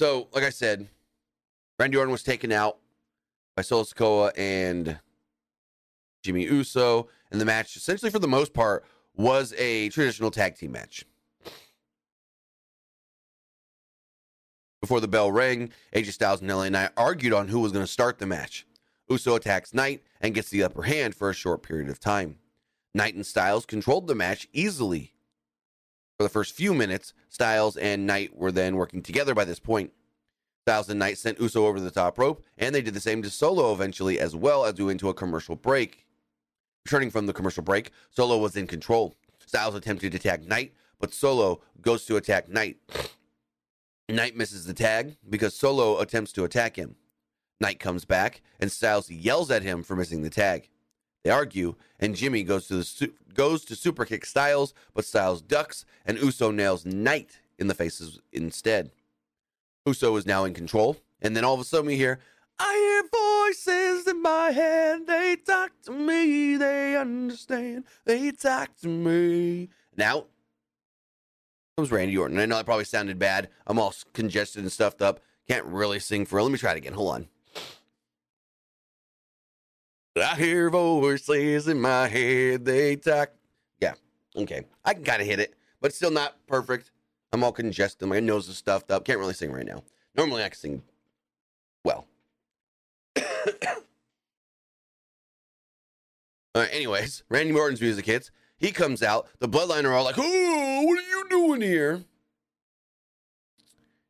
So, 0.00 0.28
like 0.32 0.44
I 0.44 0.48
said, 0.48 0.88
Randy 1.78 1.98
Orton 1.98 2.10
was 2.10 2.22
taken 2.22 2.52
out 2.52 2.78
by 3.54 3.60
Solo 3.60 3.82
Sikoa 3.82 4.32
and 4.34 4.98
Jimmy 6.22 6.44
Uso, 6.44 7.08
and 7.30 7.38
the 7.38 7.44
match, 7.44 7.76
essentially 7.76 8.10
for 8.10 8.18
the 8.18 8.26
most 8.26 8.54
part, 8.54 8.86
was 9.14 9.52
a 9.58 9.90
traditional 9.90 10.30
tag 10.30 10.56
team 10.56 10.72
match. 10.72 11.04
Before 14.80 15.00
the 15.00 15.06
bell 15.06 15.30
rang, 15.30 15.70
AJ 15.94 16.12
Styles 16.12 16.40
and 16.40 16.48
LA 16.48 16.70
Knight 16.70 16.92
argued 16.96 17.34
on 17.34 17.48
who 17.48 17.60
was 17.60 17.70
going 17.70 17.84
to 17.84 17.92
start 17.92 18.18
the 18.18 18.26
match. 18.26 18.66
Uso 19.10 19.34
attacks 19.34 19.74
Knight 19.74 20.02
and 20.22 20.34
gets 20.34 20.48
the 20.48 20.62
upper 20.62 20.84
hand 20.84 21.14
for 21.14 21.28
a 21.28 21.34
short 21.34 21.62
period 21.62 21.90
of 21.90 22.00
time. 22.00 22.38
Knight 22.94 23.16
and 23.16 23.26
Styles 23.26 23.66
controlled 23.66 24.06
the 24.06 24.14
match 24.14 24.48
easily. 24.54 25.12
For 26.20 26.24
the 26.24 26.28
first 26.28 26.54
few 26.54 26.74
minutes, 26.74 27.14
Styles 27.30 27.78
and 27.78 28.06
Knight 28.06 28.36
were 28.36 28.52
then 28.52 28.76
working 28.76 29.00
together 29.00 29.34
by 29.34 29.46
this 29.46 29.58
point. 29.58 29.90
Styles 30.66 30.90
and 30.90 30.98
Knight 30.98 31.16
sent 31.16 31.40
Uso 31.40 31.64
over 31.64 31.80
the 31.80 31.90
top 31.90 32.18
rope, 32.18 32.44
and 32.58 32.74
they 32.74 32.82
did 32.82 32.92
the 32.92 33.00
same 33.00 33.22
to 33.22 33.30
Solo 33.30 33.72
eventually, 33.72 34.20
as 34.20 34.36
well 34.36 34.66
as 34.66 34.74
we 34.74 34.92
into 34.92 35.08
a 35.08 35.14
commercial 35.14 35.56
break. 35.56 36.04
Returning 36.84 37.08
from 37.10 37.24
the 37.24 37.32
commercial 37.32 37.62
break, 37.62 37.90
Solo 38.10 38.36
was 38.36 38.54
in 38.54 38.66
control. 38.66 39.14
Styles 39.46 39.74
attempted 39.74 40.12
to 40.12 40.18
attack 40.18 40.46
Knight, 40.46 40.74
but 40.98 41.14
Solo 41.14 41.62
goes 41.80 42.04
to 42.04 42.16
attack 42.16 42.50
Knight. 42.50 42.76
Knight 44.10 44.36
misses 44.36 44.66
the 44.66 44.74
tag 44.74 45.16
because 45.26 45.54
Solo 45.54 46.00
attempts 46.00 46.32
to 46.32 46.44
attack 46.44 46.76
him. 46.76 46.96
Knight 47.62 47.80
comes 47.80 48.04
back, 48.04 48.42
and 48.60 48.70
Styles 48.70 49.08
yells 49.08 49.50
at 49.50 49.62
him 49.62 49.82
for 49.82 49.96
missing 49.96 50.20
the 50.20 50.28
tag. 50.28 50.68
They 51.22 51.30
argue, 51.30 51.74
and 51.98 52.16
Jimmy 52.16 52.42
goes 52.42 52.66
to 52.68 52.76
the 52.76 53.12
goes 53.34 53.64
to 53.66 53.76
super 53.76 54.04
kick 54.04 54.24
Styles, 54.24 54.72
but 54.94 55.04
Styles 55.04 55.42
ducks, 55.42 55.84
and 56.06 56.18
Uso 56.18 56.50
nails 56.50 56.86
Knight 56.86 57.40
in 57.58 57.66
the 57.66 57.74
faces 57.74 58.20
instead. 58.32 58.90
Uso 59.86 60.16
is 60.16 60.26
now 60.26 60.44
in 60.44 60.54
control, 60.54 60.96
and 61.20 61.36
then 61.36 61.44
all 61.44 61.54
of 61.54 61.60
a 61.60 61.64
sudden 61.64 61.86
we 61.86 61.96
hear, 61.96 62.20
"I 62.58 62.74
hear 62.74 63.02
voices 63.10 64.06
in 64.06 64.22
my 64.22 64.50
head. 64.50 65.06
They 65.06 65.36
talk 65.36 65.72
to 65.82 65.92
me. 65.92 66.56
They 66.56 66.96
understand. 66.96 67.84
They 68.04 68.32
talk 68.32 68.76
to 68.78 68.88
me." 68.88 69.68
Now 69.96 70.26
comes 71.76 71.90
Randy 71.90 72.16
Orton. 72.16 72.38
I 72.38 72.46
know 72.46 72.56
that 72.56 72.66
probably 72.66 72.84
sounded 72.84 73.18
bad. 73.18 73.50
I'm 73.66 73.78
all 73.78 73.94
congested 74.12 74.62
and 74.62 74.72
stuffed 74.72 75.02
up. 75.02 75.20
Can't 75.48 75.66
really 75.66 75.98
sing 75.98 76.24
for 76.24 76.36
real. 76.36 76.44
Let 76.46 76.52
me 76.52 76.58
try 76.58 76.72
it 76.72 76.78
again. 76.78 76.94
Hold 76.94 77.14
on. 77.14 77.28
I 80.16 80.34
hear 80.34 80.70
voices 80.70 81.68
in 81.68 81.80
my 81.80 82.08
head. 82.08 82.64
They 82.64 82.96
talk. 82.96 83.30
Yeah. 83.80 83.94
Okay. 84.36 84.64
I 84.84 84.94
can 84.94 85.04
kind 85.04 85.22
of 85.22 85.28
hit 85.28 85.38
it, 85.38 85.54
but 85.80 85.94
still 85.94 86.10
not 86.10 86.34
perfect. 86.46 86.90
I'm 87.32 87.44
all 87.44 87.52
congested. 87.52 88.08
My 88.08 88.18
nose 88.18 88.48
is 88.48 88.56
stuffed 88.56 88.90
up. 88.90 89.04
Can't 89.04 89.20
really 89.20 89.34
sing 89.34 89.52
right 89.52 89.66
now. 89.66 89.84
Normally 90.16 90.42
I 90.42 90.48
can 90.48 90.58
sing 90.58 90.82
well. 91.84 92.06
all 93.16 93.22
right, 96.56 96.68
anyways, 96.72 97.22
Randy 97.28 97.52
Orton's 97.52 97.80
music 97.80 98.04
hits. 98.04 98.32
He 98.58 98.72
comes 98.72 99.02
out. 99.02 99.28
The 99.38 99.48
Bloodline 99.48 99.84
are 99.84 99.92
all 99.92 100.04
like, 100.04 100.18
"Oh, 100.18 100.82
what 100.84 100.98
are 100.98 101.08
you 101.08 101.26
doing 101.30 101.60
here?" 101.60 102.02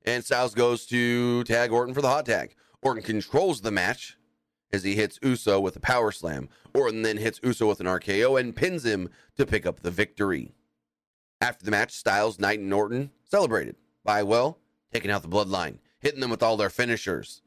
And 0.07 0.25
Styles 0.25 0.55
goes 0.55 0.87
to 0.87 1.45
tag 1.45 1.73
Orton 1.73 1.93
for 1.93 2.01
the 2.01 2.09
hot 2.09 2.25
tag. 2.25 2.55
Orton 2.83 3.03
controls 3.03 3.61
the 3.61 3.71
match 3.71 4.17
as 4.72 4.83
he 4.83 4.94
hits 4.94 5.18
Uso 5.22 5.61
with 5.61 5.76
a 5.76 5.80
power 5.80 6.12
slam. 6.12 6.48
Orton 6.74 7.02
then 7.02 7.16
hits 7.16 7.40
Uso 7.42 7.68
with 7.68 7.80
an 7.80 7.87
RKO 7.87 8.38
and 8.38 8.54
pins 8.54 8.85
him 8.85 9.11
to 9.37 9.46
pick 9.46 9.66
up 9.66 9.80
the 9.80 9.90
victory. 9.90 10.52
After 11.40 11.64
the 11.64 11.70
match, 11.70 11.92
Styles, 11.92 12.38
Knight, 12.38 12.61
and 12.61 12.72
Orton 12.72 13.11
celebrated 13.24 13.76
by, 14.04 14.22
well, 14.22 14.59
taking 14.92 15.11
out 15.11 15.22
the 15.22 15.28
bloodline, 15.28 15.78
hitting 15.98 16.20
them 16.20 16.30
with 16.30 16.42
all 16.42 16.56
their 16.56 16.70
finishers. 16.70 17.42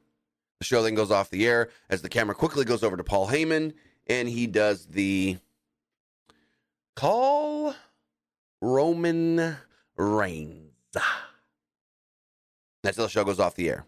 The 0.59 0.65
show 0.65 0.81
then 0.81 0.95
goes 0.95 1.11
off 1.11 1.29
the 1.29 1.45
air 1.45 1.69
as 1.89 2.01
the 2.01 2.09
camera 2.09 2.35
quickly 2.35 2.65
goes 2.65 2.83
over 2.83 2.97
to 2.97 3.03
Paul 3.03 3.27
Heyman 3.27 3.73
and 4.07 4.27
he 4.27 4.47
does 4.47 4.85
the 4.85 5.37
call 6.95 7.75
Roman 8.61 9.57
Reigns. 9.97 10.71
That's 12.83 12.97
how 12.97 13.03
the 13.03 13.09
show 13.09 13.23
goes 13.23 13.39
off 13.39 13.55
the 13.55 13.69
air. 13.69 13.85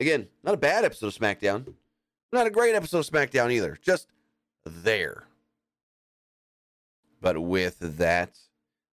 Again, 0.00 0.28
not 0.44 0.54
a 0.54 0.58
bad 0.58 0.84
episode 0.84 1.08
of 1.08 1.14
SmackDown. 1.14 1.74
Not 2.32 2.46
a 2.46 2.50
great 2.50 2.74
episode 2.74 3.00
of 3.00 3.06
SmackDown 3.06 3.50
either. 3.50 3.78
Just 3.80 4.08
there. 4.64 5.24
But 7.20 7.42
with 7.42 7.78
that, 7.80 8.38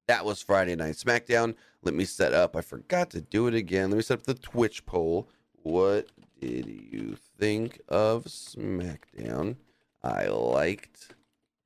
that 0.08 0.26
was 0.26 0.42
Friday 0.42 0.76
Night 0.76 0.96
SmackDown. 0.96 1.56
Let 1.84 1.94
me 1.94 2.04
set 2.04 2.34
up. 2.34 2.56
I 2.56 2.62
forgot 2.62 3.10
to 3.12 3.22
do 3.22 3.48
it 3.48 3.54
again. 3.54 3.90
Let 3.90 3.98
me 3.98 4.04
set 4.04 4.20
up 4.20 4.26
the 4.26 4.34
Twitch 4.34 4.86
poll. 4.86 5.30
What 5.64 6.08
did 6.42 6.68
you 6.68 7.18
think 7.38 7.80
of 7.88 8.26
SmackDown? 8.26 9.56
I 10.04 10.28
liked 10.28 11.14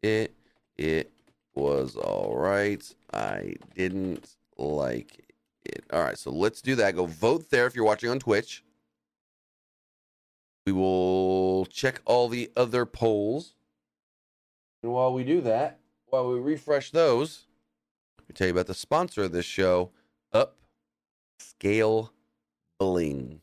it. 0.03 0.35
It 0.77 1.11
was 1.55 1.95
all 1.95 2.35
right. 2.35 2.83
I 3.11 3.55
didn't 3.75 4.35
like 4.57 5.25
it. 5.65 5.83
All 5.91 6.03
right, 6.03 6.17
so 6.17 6.31
let's 6.31 6.61
do 6.61 6.75
that. 6.75 6.95
Go 6.95 7.05
vote 7.05 7.49
there 7.49 7.65
if 7.65 7.75
you're 7.75 7.85
watching 7.85 8.09
on 8.09 8.19
Twitch. 8.19 8.63
We 10.65 10.71
will 10.71 11.65
check 11.65 12.01
all 12.05 12.29
the 12.29 12.51
other 12.55 12.85
polls. 12.85 13.55
And 14.81 14.93
while 14.93 15.13
we 15.13 15.23
do 15.23 15.41
that, 15.41 15.79
while 16.07 16.29
we 16.31 16.39
refresh 16.39 16.91
those, 16.91 17.45
we 18.27 18.33
tell 18.33 18.47
you 18.47 18.53
about 18.53 18.67
the 18.67 18.73
sponsor 18.73 19.23
of 19.23 19.33
this 19.33 19.45
show, 19.45 19.91
Upscale 20.33 22.09
Bling. 22.79 23.41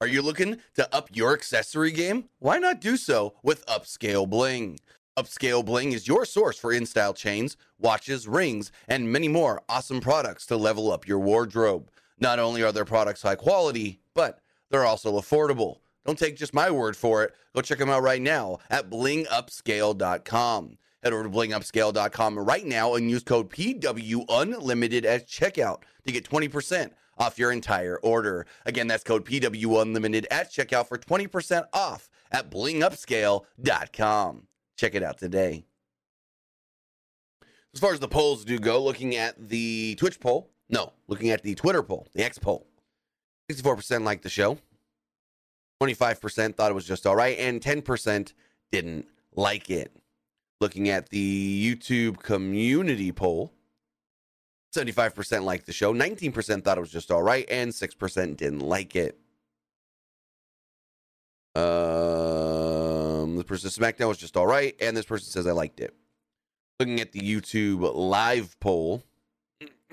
Are 0.00 0.06
you 0.06 0.22
looking 0.22 0.58
to 0.74 0.94
up 0.94 1.08
your 1.12 1.32
accessory 1.32 1.90
game? 1.90 2.28
Why 2.38 2.58
not 2.58 2.80
do 2.80 2.96
so 2.96 3.34
with 3.42 3.66
Upscale 3.66 4.28
Bling? 4.28 4.78
Upscale 5.16 5.64
Bling 5.64 5.92
is 5.92 6.06
your 6.06 6.24
source 6.24 6.56
for 6.58 6.72
in 6.72 6.86
style 6.86 7.14
chains, 7.14 7.56
watches, 7.78 8.28
rings, 8.28 8.70
and 8.86 9.10
many 9.12 9.26
more 9.26 9.62
awesome 9.68 10.00
products 10.00 10.46
to 10.46 10.56
level 10.56 10.92
up 10.92 11.06
your 11.06 11.18
wardrobe. 11.18 11.90
Not 12.20 12.38
only 12.38 12.62
are 12.62 12.72
their 12.72 12.84
products 12.84 13.22
high 13.22 13.34
quality, 13.34 14.00
but 14.14 14.40
they're 14.70 14.84
also 14.84 15.18
affordable. 15.18 15.78
Don't 16.04 16.18
take 16.18 16.36
just 16.36 16.54
my 16.54 16.70
word 16.70 16.96
for 16.96 17.24
it. 17.24 17.34
Go 17.54 17.60
check 17.60 17.78
them 17.78 17.90
out 17.90 18.02
right 18.02 18.22
now 18.22 18.58
at 18.70 18.88
blingupscale.com. 18.88 20.78
Head 21.02 21.12
over 21.12 21.22
to 21.24 21.28
blingupscale.com 21.28 22.38
right 22.38 22.66
now 22.66 22.94
and 22.94 23.10
use 23.10 23.22
code 23.22 23.50
PW 23.50 24.24
Unlimited 24.28 25.04
at 25.04 25.28
checkout 25.28 25.82
to 26.06 26.12
get 26.12 26.28
20% 26.28 26.90
off 27.18 27.38
your 27.38 27.52
entire 27.52 27.98
order. 27.98 28.46
Again, 28.64 28.86
that's 28.86 29.04
code 29.04 29.24
PW 29.24 29.82
Unlimited 29.82 30.26
at 30.30 30.50
checkout 30.52 30.88
for 30.88 30.98
20% 30.98 31.64
off 31.72 32.08
at 32.30 32.50
blingupscale.com. 32.50 34.46
Check 34.76 34.94
it 34.94 35.02
out 35.02 35.18
today. 35.18 35.64
As 37.74 37.80
far 37.80 37.92
as 37.92 38.00
the 38.00 38.08
polls 38.08 38.44
do 38.44 38.58
go, 38.58 38.82
looking 38.82 39.14
at 39.14 39.48
the 39.48 39.94
Twitch 39.96 40.18
poll, 40.20 40.50
no, 40.68 40.92
looking 41.06 41.30
at 41.30 41.42
the 41.42 41.54
Twitter 41.54 41.82
poll, 41.82 42.06
the 42.14 42.24
X 42.24 42.38
poll, 42.38 42.66
64% 43.50 44.04
liked 44.04 44.22
the 44.22 44.28
show, 44.28 44.58
25% 45.82 46.54
thought 46.54 46.70
it 46.70 46.74
was 46.74 46.86
just 46.86 47.06
all 47.06 47.16
right, 47.16 47.38
and 47.38 47.60
10% 47.60 48.32
didn't 48.70 49.06
like 49.34 49.70
it. 49.70 49.92
Looking 50.60 50.88
at 50.88 51.08
the 51.10 51.76
YouTube 51.76 52.18
community 52.18 53.12
poll, 53.12 53.52
75% 54.76 55.44
liked 55.44 55.66
the 55.66 55.72
show, 55.72 55.94
19% 55.94 56.64
thought 56.64 56.78
it 56.78 56.80
was 56.80 56.90
just 56.90 57.10
all 57.10 57.22
right, 57.22 57.46
and 57.48 57.70
6% 57.70 58.36
didn't 58.36 58.60
like 58.60 58.96
it. 58.96 59.18
Um, 61.54 63.36
the 63.36 63.44
person 63.44 63.70
SmackDown 63.70 64.08
was 64.08 64.18
just 64.18 64.36
all 64.36 64.46
right, 64.46 64.76
and 64.80 64.96
this 64.96 65.06
person 65.06 65.28
says 65.28 65.46
I 65.46 65.52
liked 65.52 65.80
it. 65.80 65.94
Looking 66.78 67.00
at 67.00 67.12
the 67.12 67.20
YouTube 67.20 67.90
live 67.94 68.58
poll, 68.60 69.02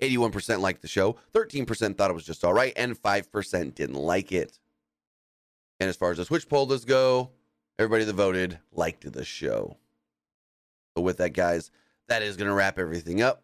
81% 0.00 0.60
liked 0.60 0.82
the 0.82 0.88
show, 0.88 1.16
13% 1.32 1.96
thought 1.96 2.10
it 2.10 2.14
was 2.14 2.24
just 2.24 2.44
all 2.44 2.52
right, 2.52 2.72
and 2.76 3.00
5% 3.00 3.74
didn't 3.74 3.94
like 3.94 4.32
it. 4.32 4.58
And 5.78 5.88
as 5.88 5.96
far 5.96 6.10
as 6.10 6.18
the 6.18 6.24
Twitch 6.24 6.48
poll 6.48 6.66
does 6.66 6.84
go, 6.84 7.30
everybody 7.78 8.04
that 8.04 8.12
voted 8.12 8.58
liked 8.72 9.10
the 9.10 9.24
show. 9.24 9.76
So 10.96 11.02
with 11.02 11.18
that, 11.18 11.32
guys, 11.32 11.70
that 12.08 12.22
is 12.22 12.36
going 12.36 12.48
to 12.48 12.54
wrap 12.54 12.78
everything 12.78 13.22
up. 13.22 13.42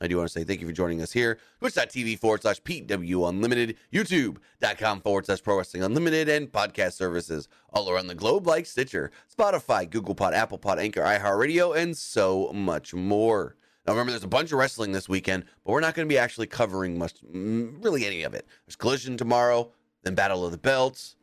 I 0.00 0.06
do 0.06 0.16
want 0.16 0.28
to 0.28 0.32
say 0.32 0.44
thank 0.44 0.60
you 0.60 0.66
for 0.66 0.72
joining 0.72 1.02
us 1.02 1.12
here. 1.12 1.38
Twitch.tv 1.58 2.18
forward 2.20 2.42
slash 2.42 2.62
PW 2.62 3.28
Unlimited, 3.28 3.76
YouTube.com 3.92 5.00
forward 5.00 5.26
slash 5.26 5.42
Pro 5.42 5.58
Wrestling 5.58 5.82
Unlimited, 5.82 6.28
and 6.28 6.52
podcast 6.52 6.92
services 6.92 7.48
all 7.72 7.90
around 7.90 8.06
the 8.06 8.14
globe 8.14 8.46
like 8.46 8.66
Stitcher, 8.66 9.10
Spotify, 9.36 9.90
Google 9.90 10.14
Pod, 10.14 10.34
Apple 10.34 10.58
Pod, 10.58 10.78
Anchor, 10.78 11.02
iHeartRadio, 11.02 11.76
and 11.76 11.96
so 11.96 12.52
much 12.52 12.94
more. 12.94 13.56
Now, 13.88 13.94
remember, 13.94 14.12
there's 14.12 14.22
a 14.22 14.28
bunch 14.28 14.52
of 14.52 14.58
wrestling 14.58 14.92
this 14.92 15.08
weekend, 15.08 15.46
but 15.64 15.72
we're 15.72 15.80
not 15.80 15.94
going 15.94 16.06
to 16.06 16.12
be 16.12 16.18
actually 16.18 16.46
covering 16.46 16.98
much, 16.98 17.14
mm, 17.24 17.82
really 17.82 18.04
any 18.04 18.22
of 18.22 18.34
it. 18.34 18.46
There's 18.66 18.76
Collision 18.76 19.16
tomorrow, 19.16 19.72
then 20.02 20.14
Battle 20.14 20.44
of 20.44 20.52
the 20.52 20.58
Belts. 20.58 21.16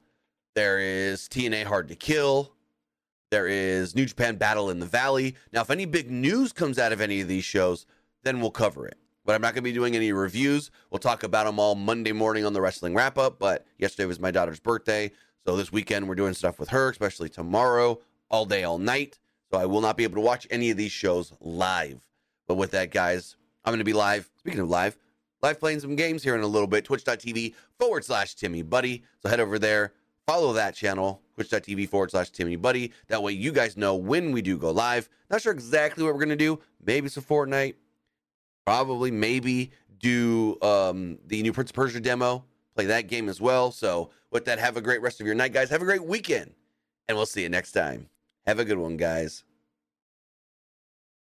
There 0.55 0.79
is 0.79 1.29
TNA 1.29 1.65
Hard 1.65 1.89
to 1.89 1.95
Kill. 1.95 2.53
There 3.29 3.45
is 3.45 3.93
New 3.93 4.07
Japan 4.07 4.37
Battle 4.37 4.71
in 4.71 4.79
the 4.79 4.87
Valley. 4.87 5.35
Now, 5.53 5.61
if 5.61 5.69
any 5.69 5.85
big 5.85 6.09
news 6.09 6.51
comes 6.51 6.79
out 6.79 6.91
of 6.91 7.01
any 7.01 7.21
of 7.21 7.27
these 7.27 7.43
shows, 7.43 7.85
then 8.23 8.41
we'll 8.41 8.49
cover 8.49 8.87
it. 8.87 8.97
But 9.25 9.35
I'm 9.35 9.41
not 9.41 9.53
going 9.53 9.63
to 9.63 9.69
be 9.69 9.71
doing 9.71 9.95
any 9.95 10.11
reviews. 10.11 10.71
We'll 10.89 10.97
talk 10.97 11.21
about 11.21 11.45
them 11.45 11.59
all 11.59 11.75
Monday 11.75 12.13
morning 12.13 12.47
on 12.47 12.53
the 12.53 12.61
wrestling 12.61 12.95
wrap 12.95 13.19
up. 13.19 13.37
But 13.37 13.67
yesterday 13.77 14.07
was 14.07 14.19
my 14.19 14.31
daughter's 14.31 14.59
birthday. 14.59 15.11
So 15.45 15.55
this 15.55 15.71
weekend 15.71 16.09
we're 16.09 16.15
doing 16.15 16.33
stuff 16.33 16.57
with 16.57 16.69
her, 16.69 16.89
especially 16.89 17.29
tomorrow, 17.29 18.01
all 18.31 18.47
day, 18.47 18.63
all 18.63 18.79
night. 18.79 19.19
So 19.51 19.59
I 19.59 19.67
will 19.67 19.81
not 19.81 19.97
be 19.97 20.03
able 20.03 20.15
to 20.15 20.21
watch 20.21 20.47
any 20.49 20.71
of 20.71 20.77
these 20.77 20.91
shows 20.91 21.31
live. 21.39 22.01
But 22.47 22.55
with 22.55 22.71
that, 22.71 22.91
guys, 22.91 23.35
I'm 23.63 23.71
going 23.71 23.79
to 23.79 23.85
be 23.85 23.93
live. 23.93 24.29
Speaking 24.37 24.59
of 24.59 24.69
live, 24.69 24.97
live 25.41 25.59
playing 25.59 25.79
some 25.79 25.95
games 25.95 26.23
here 26.23 26.35
in 26.35 26.41
a 26.41 26.47
little 26.47 26.67
bit. 26.67 26.85
Twitch.tv 26.85 27.55
forward 27.79 28.05
slash 28.05 28.35
Timmy 28.35 28.61
Buddy. 28.61 29.03
So 29.21 29.29
head 29.29 29.39
over 29.39 29.57
there, 29.57 29.93
follow 30.27 30.53
that 30.53 30.75
channel, 30.75 31.21
twitch.tv 31.33 31.89
forward 31.89 32.11
slash 32.11 32.29
Timmy 32.29 32.55
Buddy. 32.55 32.91
That 33.07 33.23
way 33.23 33.33
you 33.33 33.51
guys 33.51 33.77
know 33.77 33.95
when 33.95 34.31
we 34.31 34.41
do 34.41 34.57
go 34.57 34.71
live. 34.71 35.09
Not 35.29 35.41
sure 35.41 35.53
exactly 35.53 36.03
what 36.03 36.13
we're 36.13 36.19
going 36.19 36.29
to 36.29 36.35
do. 36.35 36.59
Maybe 36.83 37.09
some 37.09 37.23
Fortnite. 37.23 37.75
Probably, 38.65 39.11
maybe 39.11 39.71
do 39.99 40.57
um, 40.61 41.17
the 41.27 41.41
new 41.41 41.53
Prince 41.53 41.69
of 41.69 41.75
Persia 41.75 41.99
demo, 41.99 42.43
play 42.75 42.85
that 42.85 43.07
game 43.07 43.29
as 43.29 43.39
well. 43.39 43.71
So, 43.71 44.09
with 44.31 44.45
that, 44.45 44.59
have 44.59 44.75
a 44.75 44.81
great 44.81 45.01
rest 45.01 45.21
of 45.21 45.27
your 45.27 45.35
night, 45.35 45.53
guys. 45.53 45.69
Have 45.69 45.81
a 45.81 45.85
great 45.85 46.03
weekend, 46.03 46.53
and 47.07 47.15
we'll 47.15 47.25
see 47.25 47.43
you 47.43 47.49
next 47.49 47.71
time. 47.71 48.09
Have 48.45 48.59
a 48.59 48.65
good 48.65 48.77
one, 48.77 48.97
guys. 48.97 49.44